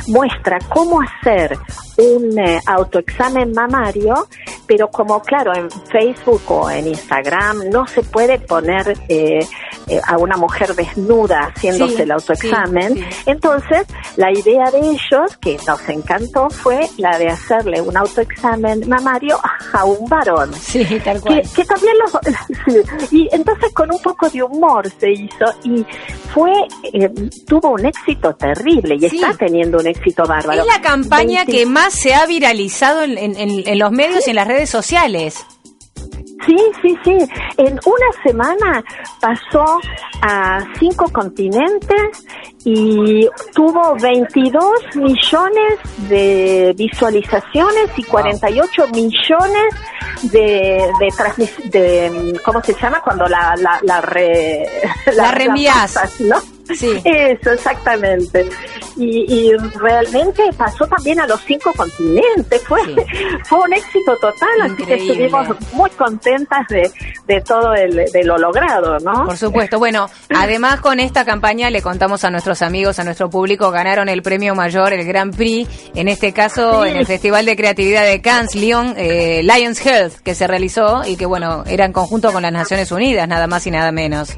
muestra 0.07 0.59
cómo 0.69 1.01
hacer 1.01 1.57
un 1.97 2.37
eh, 2.39 2.59
autoexamen 2.65 3.51
mamario, 3.53 4.27
pero 4.67 4.89
como 4.89 5.21
claro, 5.21 5.53
en 5.55 5.69
Facebook 5.71 6.41
o 6.47 6.69
en 6.69 6.87
Instagram 6.87 7.69
no 7.71 7.87
se 7.87 8.01
puede 8.03 8.39
poner 8.39 8.97
eh, 9.07 9.39
eh, 9.87 10.01
a 10.05 10.17
una 10.17 10.35
mujer 10.37 10.73
desnuda 10.75 11.51
haciéndose 11.55 12.03
Sí, 12.03 12.04
el 12.05 12.11
autoexamen. 12.11 12.95
sí, 12.95 13.03
sí. 13.11 13.23
Entonces, 13.25 13.85
la 14.15 14.31
idea 14.31 14.71
de 14.71 14.79
ellos, 14.79 15.37
que 15.41 15.57
nos 15.67 15.87
encantó, 15.89 16.49
fue 16.49 16.87
la 16.97 17.17
de 17.17 17.27
hacerle 17.27 17.81
un 17.81 17.95
autoexamen 17.97 18.87
mamario 18.87 19.37
a 19.73 19.83
un 19.85 20.07
varón. 20.07 20.53
Sí, 20.53 20.85
tal 21.03 21.17
Que, 21.17 21.21
cual. 21.21 21.41
que 21.55 21.65
también 21.65 21.95
lo 21.99 22.05
y 23.11 23.27
entonces 23.31 23.73
con 23.73 23.91
un 23.93 24.01
poco 24.01 24.29
de 24.29 24.41
humor 24.43 24.89
se 24.99 25.11
hizo 25.11 25.45
y 25.63 25.85
fue 26.33 26.51
eh, 26.93 27.09
tuvo 27.47 27.71
un 27.71 27.85
éxito 27.85 28.33
terrible 28.35 28.95
y 28.95 29.09
Sí. 29.09 29.17
está 29.21 29.35
teniendo 29.37 29.77
un 29.79 29.87
éxito 29.87 30.23
bárbaro 30.25 30.61
Es 30.61 30.67
la 30.67 30.81
campaña 30.81 31.43
20 31.45 31.51
que 31.51 31.65
más 31.65 31.93
se 31.93 32.13
ha 32.13 32.25
viralizado 32.25 33.03
en, 33.03 33.17
en- 33.17 33.35
en- 33.37 33.67
en 33.67 33.79
los 33.79 33.91
medios 33.91 34.25
y 34.27 34.31
en 34.31 34.35
las 34.37 34.47
redes 34.47 34.69
sociales. 34.69 35.45
Sí, 36.45 36.57
sí, 36.81 36.97
sí. 37.03 37.17
En 37.57 37.73
una 37.85 38.23
semana 38.23 38.83
pasó 39.19 39.79
a 40.21 40.59
cinco 40.79 41.05
continentes 41.11 42.25
y 42.63 43.27
tuvo 43.53 43.95
22 44.01 44.63
millones 44.95 45.79
de 46.09 46.73
visualizaciones 46.77 47.89
y 47.97 48.03
48 48.03 48.87
millones 48.93 49.73
de, 50.23 50.89
de, 50.99 51.07
transmis- 51.07 51.63
de 51.71 52.39
¿cómo 52.43 52.61
se 52.63 52.73
llama? 52.73 53.01
Cuando 53.01 53.25
la, 53.25 53.55
la, 53.57 53.79
la, 53.83 54.01
re- 54.01 54.67
La 55.15 55.31
reenvías. 55.31 55.93
pasas, 55.93 56.19
¿no? 56.21 56.37
Sí. 56.73 56.99
Eso, 57.03 57.51
exactamente. 57.51 58.49
Y, 58.97 59.25
y 59.49 59.53
realmente 59.79 60.43
pasó 60.57 60.87
también 60.87 61.19
a 61.19 61.27
los 61.27 61.41
cinco 61.41 61.71
continentes. 61.75 62.63
Fue, 62.65 62.83
Sí. 62.85 62.95
fue 63.45 63.59
un 63.59 63.73
éxito 63.73 64.15
total, 64.17 64.49
así 64.63 64.75
que 64.77 64.81
Increíble. 64.83 65.25
estuvimos 65.25 65.73
muy 65.73 65.89
contentas 65.91 66.67
de, 66.69 66.91
de 67.27 67.41
todo 67.41 67.73
el, 67.73 67.91
de 68.11 68.23
lo 68.23 68.37
logrado, 68.37 68.97
¿no? 68.99 69.25
Por 69.25 69.37
supuesto. 69.37 69.79
Bueno, 69.79 70.07
además 70.35 70.81
con 70.81 70.99
esta 70.99 71.25
campaña 71.25 71.69
le 71.69 71.81
contamos 71.81 72.23
a 72.23 72.29
nuestros 72.31 72.61
amigos, 72.61 72.99
a 72.99 73.03
nuestro 73.03 73.29
público, 73.29 73.71
ganaron 73.71 74.09
el 74.09 74.21
premio 74.21 74.55
mayor, 74.55 74.93
el 74.93 75.05
Grand 75.05 75.35
Prix, 75.35 75.69
en 75.95 76.07
este 76.07 76.31
caso 76.33 76.83
Sí. 76.83 76.89
en 76.89 76.95
el 76.97 77.05
Festival 77.05 77.45
de 77.45 77.55
Creatividad 77.55 78.03
de 78.05 78.21
Cannes, 78.21 78.55
Lyon, 78.55 78.93
eh, 78.97 79.41
Lions 79.43 79.85
Health, 79.85 80.13
que 80.23 80.35
se 80.35 80.47
realizó 80.47 81.03
y 81.05 81.15
que 81.17 81.25
bueno, 81.25 81.63
era 81.67 81.85
en 81.85 81.91
conjunto 81.93 82.31
con 82.31 82.41
las 82.43 82.51
Naciones 82.51 82.91
Unidas, 82.91 83.27
nada 83.27 83.47
más 83.47 83.65
y 83.67 83.71
nada 83.71 83.91
menos. 83.91 84.29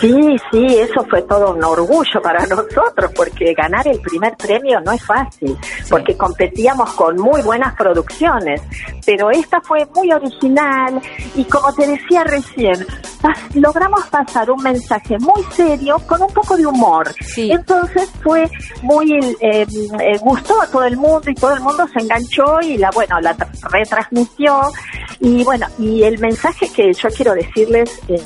Sí, 0.00 0.12
sí, 0.50 0.66
eso 0.78 1.04
fue 1.08 1.25
todo 1.26 1.52
un 1.54 1.62
orgullo 1.64 2.20
para 2.22 2.46
nosotros, 2.46 3.12
porque 3.14 3.52
ganar 3.54 3.86
el 3.88 4.00
primer 4.00 4.36
premio 4.36 4.80
no 4.80 4.92
es 4.92 5.04
fácil, 5.04 5.56
porque 5.90 6.16
competíamos 6.16 6.92
con 6.94 7.16
muy 7.16 7.42
buenas 7.42 7.74
producciones, 7.76 8.62
pero 9.04 9.30
esta 9.30 9.60
fue 9.60 9.86
muy 9.94 10.12
original 10.12 11.00
y 11.34 11.44
como 11.44 11.72
te 11.74 11.86
decía 11.86 12.24
recién, 12.24 12.86
pas- 13.22 13.54
logramos 13.54 14.04
pasar 14.06 14.50
un 14.50 14.62
mensaje 14.62 15.16
muy 15.18 15.42
serio 15.52 15.96
con 16.06 16.22
un 16.22 16.32
poco 16.32 16.56
de 16.56 16.66
humor. 16.66 17.12
Sí. 17.24 17.50
Entonces 17.50 18.10
fue 18.22 18.50
muy, 18.82 19.12
eh, 19.40 19.66
eh, 20.00 20.18
gustó 20.20 20.60
a 20.60 20.66
todo 20.66 20.84
el 20.84 20.96
mundo 20.96 21.30
y 21.30 21.34
todo 21.34 21.54
el 21.54 21.60
mundo 21.60 21.86
se 21.92 22.00
enganchó 22.02 22.60
y 22.60 22.76
la, 22.78 22.90
bueno, 22.90 23.20
la 23.20 23.36
tra- 23.36 23.48
retransmitió 23.70 24.60
y 25.20 25.42
bueno, 25.44 25.66
y 25.78 26.02
el 26.02 26.18
mensaje 26.18 26.68
que 26.72 26.92
yo 26.92 27.08
quiero 27.10 27.34
decirles 27.34 27.90
eh, 28.08 28.22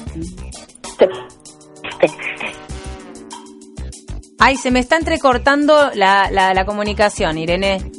Ay, 4.42 4.56
se 4.56 4.70
me 4.70 4.80
está 4.80 4.96
entrecortando 4.96 5.90
la, 5.94 6.30
la, 6.30 6.54
la 6.54 6.64
comunicación, 6.64 7.36
Irene. 7.36 7.92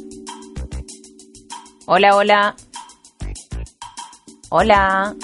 Hola, 1.86 2.16
hola. 2.16 2.56
Hola. 4.48 5.14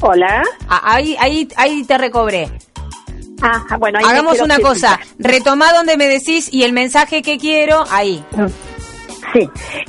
Hola. 0.00 0.42
Ah, 0.68 0.94
ahí, 0.94 1.16
ahí, 1.20 1.48
ahí 1.56 1.84
te 1.84 1.96
recobré. 1.96 2.50
Ah, 3.40 3.76
bueno, 3.78 4.00
ahí 4.00 4.04
Hagamos 4.04 4.40
una 4.40 4.58
cosa. 4.58 4.98
Retoma 5.16 5.72
donde 5.72 5.96
me 5.96 6.08
decís 6.08 6.52
y 6.52 6.64
el 6.64 6.72
mensaje 6.72 7.22
que 7.22 7.38
quiero, 7.38 7.84
ahí. 7.90 8.24
Sí, 9.32 9.48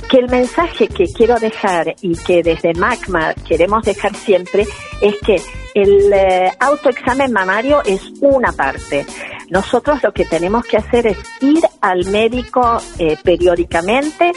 que 0.09 0.17
el 0.19 0.29
mensaje 0.29 0.87
que 0.87 1.05
quiero 1.05 1.37
dejar 1.37 1.95
y 2.01 2.15
que 2.15 2.43
desde 2.43 2.73
MACMA 2.73 3.33
queremos 3.33 3.83
dejar 3.83 4.15
siempre 4.15 4.65
es 5.01 5.15
que 5.25 5.41
el 5.73 6.13
eh, 6.13 6.51
autoexamen 6.59 7.31
mamario 7.31 7.81
es 7.83 8.01
una 8.21 8.53
parte. 8.53 9.05
Nosotros 9.49 10.01
lo 10.01 10.13
que 10.13 10.25
tenemos 10.25 10.65
que 10.65 10.77
hacer 10.77 11.07
es 11.07 11.17
ir 11.41 11.61
al 11.81 12.05
médico 12.05 12.77
eh, 12.99 13.17
periódicamente 13.21 14.31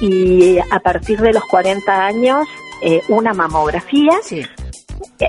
y 0.00 0.58
a 0.58 0.80
partir 0.80 1.20
de 1.20 1.32
los 1.32 1.44
40 1.44 2.06
años 2.06 2.48
eh, 2.82 3.00
una 3.08 3.34
mamografía 3.34 4.18
Sí. 4.22 4.44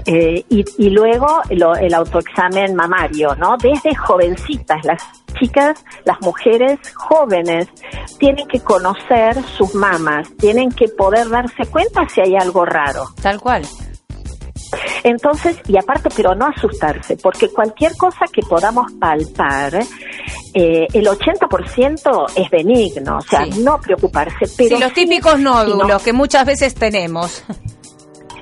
Eh, 0.05 0.43
y, 0.49 0.65
y 0.77 0.89
luego 0.89 1.41
lo- 1.51 1.75
el 1.75 1.93
autoexamen 1.93 2.75
mamario, 2.75 3.35
¿no? 3.35 3.55
Desde 3.57 3.95
jovencitas, 3.95 4.83
las 4.85 5.01
chicas, 5.39 5.83
las 6.05 6.19
mujeres 6.21 6.79
jóvenes 6.95 7.67
tienen 8.17 8.47
que 8.47 8.59
conocer 8.59 9.41
sus 9.57 9.73
mamas, 9.75 10.27
tienen 10.37 10.69
que 10.71 10.87
poder 10.89 11.29
darse 11.29 11.65
cuenta 11.67 12.07
si 12.09 12.21
hay 12.21 12.35
algo 12.35 12.65
raro. 12.65 13.05
Tal 13.21 13.39
cual. 13.39 13.63
Entonces, 15.03 15.57
y 15.67 15.77
aparte, 15.77 16.09
pero 16.15 16.35
no 16.35 16.45
asustarse, 16.47 17.17
porque 17.17 17.49
cualquier 17.49 17.95
cosa 17.95 18.25
que 18.31 18.41
podamos 18.41 18.91
palpar, 18.99 19.79
eh, 20.53 20.87
el 20.93 21.07
80% 21.07 22.25
es 22.35 22.49
benigno, 22.49 23.17
o 23.17 23.21
sea, 23.21 23.45
Sí. 23.45 23.61
no 23.63 23.79
preocuparse. 23.79 24.45
Pero 24.57 24.77
sí, 24.77 24.83
los 24.83 24.93
típicos 24.93 25.35
si 25.37 25.43
nódulos 25.43 25.87
no- 25.87 25.99
que 25.99 26.13
muchas 26.13 26.45
veces 26.45 26.75
tenemos. 26.75 27.43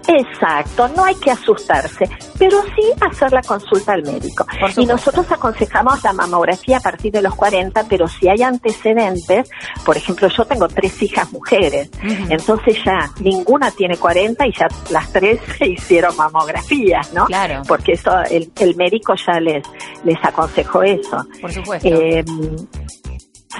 Exacto, 0.07 0.87
no 0.89 1.03
hay 1.03 1.15
que 1.15 1.31
asustarse, 1.31 2.09
pero 2.39 2.61
sí 2.75 2.83
hacer 3.01 3.31
la 3.33 3.41
consulta 3.41 3.93
al 3.93 4.03
médico. 4.03 4.45
Y 4.77 4.85
nosotros 4.85 5.29
aconsejamos 5.31 6.03
la 6.03 6.13
mamografía 6.13 6.77
a 6.77 6.79
partir 6.79 7.11
de 7.11 7.21
los 7.21 7.35
40, 7.35 7.85
pero 7.89 8.07
si 8.07 8.29
hay 8.29 8.41
antecedentes, 8.41 9.49
por 9.85 9.97
ejemplo, 9.97 10.29
yo 10.29 10.45
tengo 10.45 10.67
tres 10.67 11.01
hijas 11.01 11.31
mujeres, 11.31 11.89
entonces 12.29 12.77
ya 12.85 13.11
ninguna 13.19 13.71
tiene 13.71 13.97
40 13.97 14.47
y 14.47 14.53
ya 14.53 14.67
las 14.91 15.11
tres 15.11 15.39
se 15.57 15.67
hicieron 15.67 16.15
mamografías, 16.15 17.13
¿no? 17.13 17.25
Claro. 17.25 17.61
Porque 17.67 17.93
eso 17.93 18.11
el, 18.29 18.51
el 18.59 18.75
médico 18.75 19.13
ya 19.15 19.39
les 19.39 19.63
les 20.03 20.17
aconsejó 20.23 20.83
eso. 20.83 21.25
Por 21.41 21.51
supuesto. 21.51 21.87
Eh, 21.87 22.23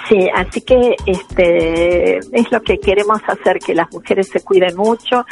Sí, 0.08 0.30
así 0.34 0.62
que 0.62 0.96
este 1.06 2.18
es 2.18 2.52
lo 2.52 2.62
que 2.62 2.78
queremos 2.80 3.20
hacer, 3.28 3.60
que 3.60 3.74
las 3.74 3.92
mujeres 3.92 4.30
se 4.30 4.42
cuiden 4.42 4.76
mucho. 4.76 5.26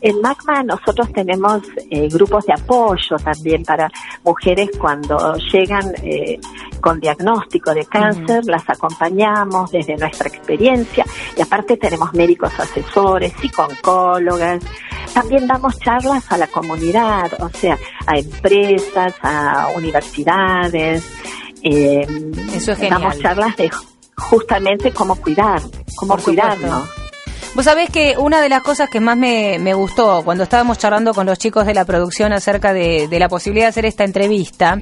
En 0.00 0.20
MACMA 0.20 0.62
nosotros 0.62 1.12
tenemos 1.12 1.62
eh, 1.90 2.08
grupos 2.08 2.46
de 2.46 2.54
apoyo 2.54 3.16
también 3.22 3.64
para 3.64 3.90
mujeres 4.22 4.70
cuando 4.78 5.36
llegan 5.52 5.92
eh, 6.02 6.38
con 6.80 7.00
diagnóstico 7.00 7.74
de 7.74 7.86
cáncer, 7.86 8.44
las 8.46 8.68
acompañamos 8.68 9.70
desde 9.70 9.96
nuestra 9.96 10.28
experiencia 10.28 11.04
y 11.36 11.42
aparte 11.42 11.76
tenemos 11.76 12.12
médicos 12.14 12.52
asesores, 12.58 13.32
psicólogas. 13.40 14.62
También 15.12 15.46
damos 15.46 15.78
charlas 15.78 16.30
a 16.30 16.38
la 16.38 16.46
comunidad, 16.46 17.32
o 17.40 17.48
sea, 17.48 17.78
a 18.06 18.18
empresas, 18.18 19.14
a 19.22 19.68
universidades. 19.76 21.06
Eh, 21.62 22.06
Eso 22.54 22.72
es 22.72 22.78
genial. 22.78 23.00
Damos 23.00 23.18
charlas 23.20 23.56
de 23.56 23.70
justamente 24.16 24.92
cómo 24.92 25.16
cuidar, 25.16 25.62
cómo 25.96 26.16
cuidarnos. 26.16 26.88
Vos 27.54 27.64
sabés 27.64 27.88
que 27.88 28.16
una 28.18 28.40
de 28.40 28.48
las 28.48 28.62
cosas 28.62 28.90
que 28.90 28.98
más 28.98 29.16
me, 29.16 29.58
me 29.60 29.74
gustó 29.74 30.22
cuando 30.24 30.42
estábamos 30.42 30.78
charlando 30.78 31.14
con 31.14 31.26
los 31.26 31.38
chicos 31.38 31.66
de 31.66 31.74
la 31.74 31.84
producción 31.84 32.32
acerca 32.32 32.72
de, 32.72 33.06
de 33.06 33.18
la 33.20 33.28
posibilidad 33.28 33.66
de 33.66 33.70
hacer 33.70 33.86
esta 33.86 34.02
entrevista, 34.02 34.80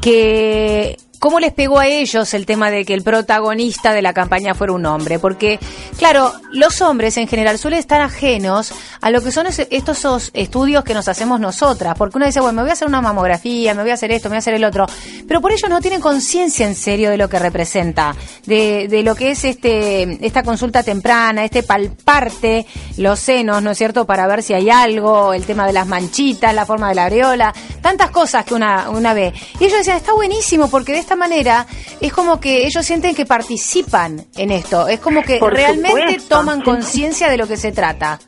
que 0.00 0.96
cómo 1.18 1.40
les 1.40 1.52
pegó 1.52 1.78
a 1.78 1.86
ellos 1.86 2.34
el 2.34 2.46
tema 2.46 2.70
de 2.70 2.84
que 2.84 2.94
el 2.94 3.02
protagonista 3.02 3.92
de 3.92 4.02
la 4.02 4.12
campaña 4.12 4.54
fuera 4.54 4.72
un 4.72 4.86
hombre, 4.86 5.18
porque 5.18 5.58
claro, 5.98 6.32
los 6.52 6.80
hombres 6.80 7.16
en 7.16 7.28
general 7.28 7.58
suelen 7.58 7.80
estar 7.80 8.00
ajenos 8.00 8.72
a 9.00 9.10
lo 9.10 9.22
que 9.22 9.32
son 9.32 9.46
estos 9.46 10.30
estudios 10.34 10.84
que 10.84 10.94
nos 10.94 11.08
hacemos 11.08 11.40
nosotras, 11.40 11.94
porque 11.96 12.18
uno 12.18 12.26
dice, 12.26 12.40
bueno, 12.40 12.56
me 12.56 12.62
voy 12.62 12.70
a 12.70 12.74
hacer 12.74 12.88
una 12.88 13.00
mamografía, 13.00 13.74
me 13.74 13.82
voy 13.82 13.90
a 13.90 13.94
hacer 13.94 14.12
esto, 14.12 14.28
me 14.28 14.34
voy 14.34 14.36
a 14.36 14.38
hacer 14.38 14.54
el 14.54 14.64
otro, 14.64 14.86
pero 15.26 15.40
por 15.40 15.52
ello 15.52 15.68
no 15.68 15.80
tienen 15.80 16.00
conciencia 16.00 16.66
en 16.66 16.74
serio 16.74 17.10
de 17.10 17.16
lo 17.16 17.28
que 17.28 17.38
representa, 17.38 18.14
de, 18.46 18.88
de 18.88 19.02
lo 19.02 19.14
que 19.14 19.30
es 19.32 19.44
este 19.44 20.24
esta 20.24 20.42
consulta 20.42 20.82
temprana, 20.82 21.44
este 21.44 21.62
palparte 21.62 22.66
los 22.96 23.18
senos, 23.20 23.62
¿no 23.62 23.70
es 23.70 23.78
cierto?, 23.78 24.06
para 24.06 24.26
ver 24.26 24.42
si 24.42 24.54
hay 24.54 24.70
algo, 24.70 25.32
el 25.32 25.44
tema 25.44 25.66
de 25.66 25.72
las 25.72 25.86
manchitas, 25.86 26.54
la 26.54 26.66
forma 26.66 26.88
de 26.88 26.94
la 26.94 27.06
areola, 27.06 27.54
tantas 27.80 28.10
cosas 28.10 28.44
que 28.44 28.54
una, 28.54 28.90
una 28.90 29.14
ve. 29.14 29.32
Y 29.60 29.64
ellos 29.64 29.78
decían, 29.78 29.96
está 29.96 30.12
buenísimo 30.12 30.68
porque 30.68 30.92
de 30.92 30.98
esta 30.98 31.13
manera 31.16 31.66
es 32.00 32.12
como 32.12 32.40
que 32.40 32.66
ellos 32.66 32.84
sienten 32.84 33.14
que 33.14 33.26
participan 33.26 34.24
en 34.36 34.50
esto, 34.50 34.88
es 34.88 35.00
como 35.00 35.22
que 35.22 35.38
Por 35.38 35.52
realmente 35.52 35.88
supuesto, 35.90 36.36
toman 36.36 36.62
conciencia 36.62 37.28
de 37.28 37.36
lo 37.36 37.46
que 37.46 37.56
se 37.56 37.72
trata. 37.72 38.18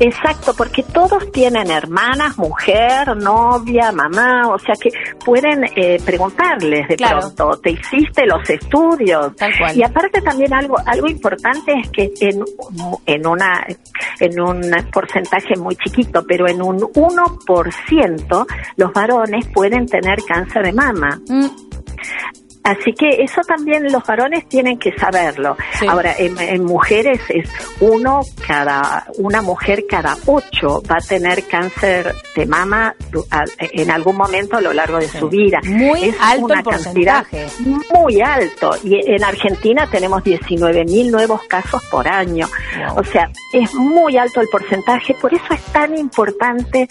Exacto, 0.00 0.54
porque 0.56 0.82
todos 0.82 1.30
tienen 1.32 1.70
hermanas, 1.70 2.38
mujer, 2.38 3.16
novia, 3.16 3.90
mamá, 3.92 4.48
o 4.48 4.58
sea 4.58 4.74
que 4.80 4.90
pueden 5.24 5.64
eh, 5.76 5.98
preguntarles 6.04 6.88
de 6.88 6.96
Claro. 6.96 7.20
pronto, 7.20 7.58
¿te 7.60 7.70
hiciste 7.72 8.26
los 8.26 8.48
estudios? 8.48 9.34
Tal 9.36 9.52
cual. 9.58 9.76
Y 9.76 9.82
aparte 9.82 10.20
también 10.22 10.52
algo 10.54 10.76
algo 10.86 11.08
importante 11.08 11.72
es 11.82 11.90
que 11.90 12.12
en, 12.20 12.44
en 13.06 13.26
una 13.26 13.66
en 14.20 14.40
un 14.40 14.60
porcentaje 14.92 15.56
muy 15.56 15.76
chiquito, 15.76 16.24
pero 16.26 16.46
en 16.48 16.62
un 16.62 16.78
1% 16.78 18.46
los 18.76 18.92
varones 18.92 19.46
pueden 19.52 19.86
tener 19.86 20.18
cáncer 20.26 20.62
de 20.64 20.72
mama. 20.72 21.20
Mm, 21.28 21.46
Así 22.68 22.92
que 22.92 23.22
eso 23.22 23.40
también 23.46 23.90
los 23.90 24.04
varones 24.04 24.46
tienen 24.46 24.78
que 24.78 24.92
saberlo. 24.98 25.56
Sí. 25.78 25.86
Ahora, 25.88 26.14
en, 26.18 26.38
en 26.38 26.64
mujeres 26.64 27.18
es 27.30 27.48
uno 27.80 28.20
cada, 28.46 29.06
una 29.16 29.40
mujer 29.40 29.84
cada 29.88 30.14
ocho 30.26 30.82
va 30.82 30.96
a 30.96 31.06
tener 31.06 31.44
cáncer 31.44 32.14
de 32.36 32.44
mama 32.44 32.94
en 33.58 33.90
algún 33.90 34.16
momento 34.16 34.58
a 34.58 34.60
lo 34.60 34.74
largo 34.74 34.98
de 34.98 35.08
su 35.08 35.30
vida. 35.30 35.60
Muy 35.64 36.10
es 36.10 36.16
alto 36.20 36.44
una 36.44 36.58
el 36.58 36.64
porcentaje. 36.64 37.46
cantidad 37.46 37.86
Muy 37.94 38.20
alto. 38.20 38.72
Y 38.84 39.14
en 39.14 39.24
Argentina 39.24 39.88
tenemos 39.90 40.22
19 40.22 40.84
mil 40.84 41.10
nuevos 41.10 41.42
casos 41.44 41.82
por 41.90 42.06
año. 42.06 42.48
Wow. 42.76 43.00
O 43.00 43.04
sea, 43.04 43.30
es 43.54 43.74
muy 43.74 44.18
alto 44.18 44.42
el 44.42 44.48
porcentaje. 44.48 45.14
Por 45.14 45.32
eso 45.32 45.54
es 45.54 45.62
tan 45.72 45.96
importante 45.96 46.86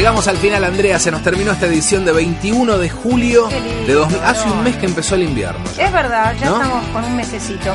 Llegamos 0.00 0.26
al 0.28 0.38
final, 0.38 0.64
Andrea. 0.64 0.98
Se 0.98 1.10
nos 1.10 1.22
terminó 1.22 1.52
esta 1.52 1.66
edición 1.66 2.06
de 2.06 2.12
21 2.12 2.78
de 2.78 2.88
julio 2.88 3.50
lindo, 3.50 3.86
de 3.86 3.92
2000. 3.92 4.18
Hace 4.24 4.48
un 4.48 4.64
mes 4.64 4.76
que 4.78 4.86
empezó 4.86 5.14
el 5.14 5.24
invierno. 5.24 5.62
ya. 5.76 5.84
Es 5.84 5.92
verdad, 5.92 6.34
ya 6.40 6.46
¿No? 6.46 6.56
estamos 6.56 6.88
con 6.88 7.04
un 7.04 7.16
mesecito. 7.16 7.70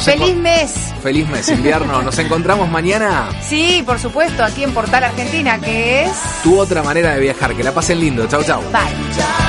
¡Feliz 0.00 0.34
mes! 0.36 0.72
Feliz 1.02 1.28
mes, 1.28 1.46
invierno. 1.50 2.00
Nos 2.02 2.18
encontramos 2.18 2.70
mañana. 2.70 3.28
Sí, 3.42 3.82
por 3.84 3.98
supuesto, 3.98 4.42
aquí 4.42 4.64
en 4.64 4.72
Portal 4.72 5.04
Argentina, 5.04 5.58
que 5.58 6.04
es... 6.04 6.12
Tu 6.42 6.58
otra 6.58 6.82
manera 6.82 7.12
de 7.12 7.20
viajar. 7.20 7.54
Que 7.54 7.62
la 7.62 7.72
pasen 7.72 8.00
lindo. 8.00 8.26
Chau, 8.26 8.42
chau. 8.42 8.62
Bye. 8.72 9.45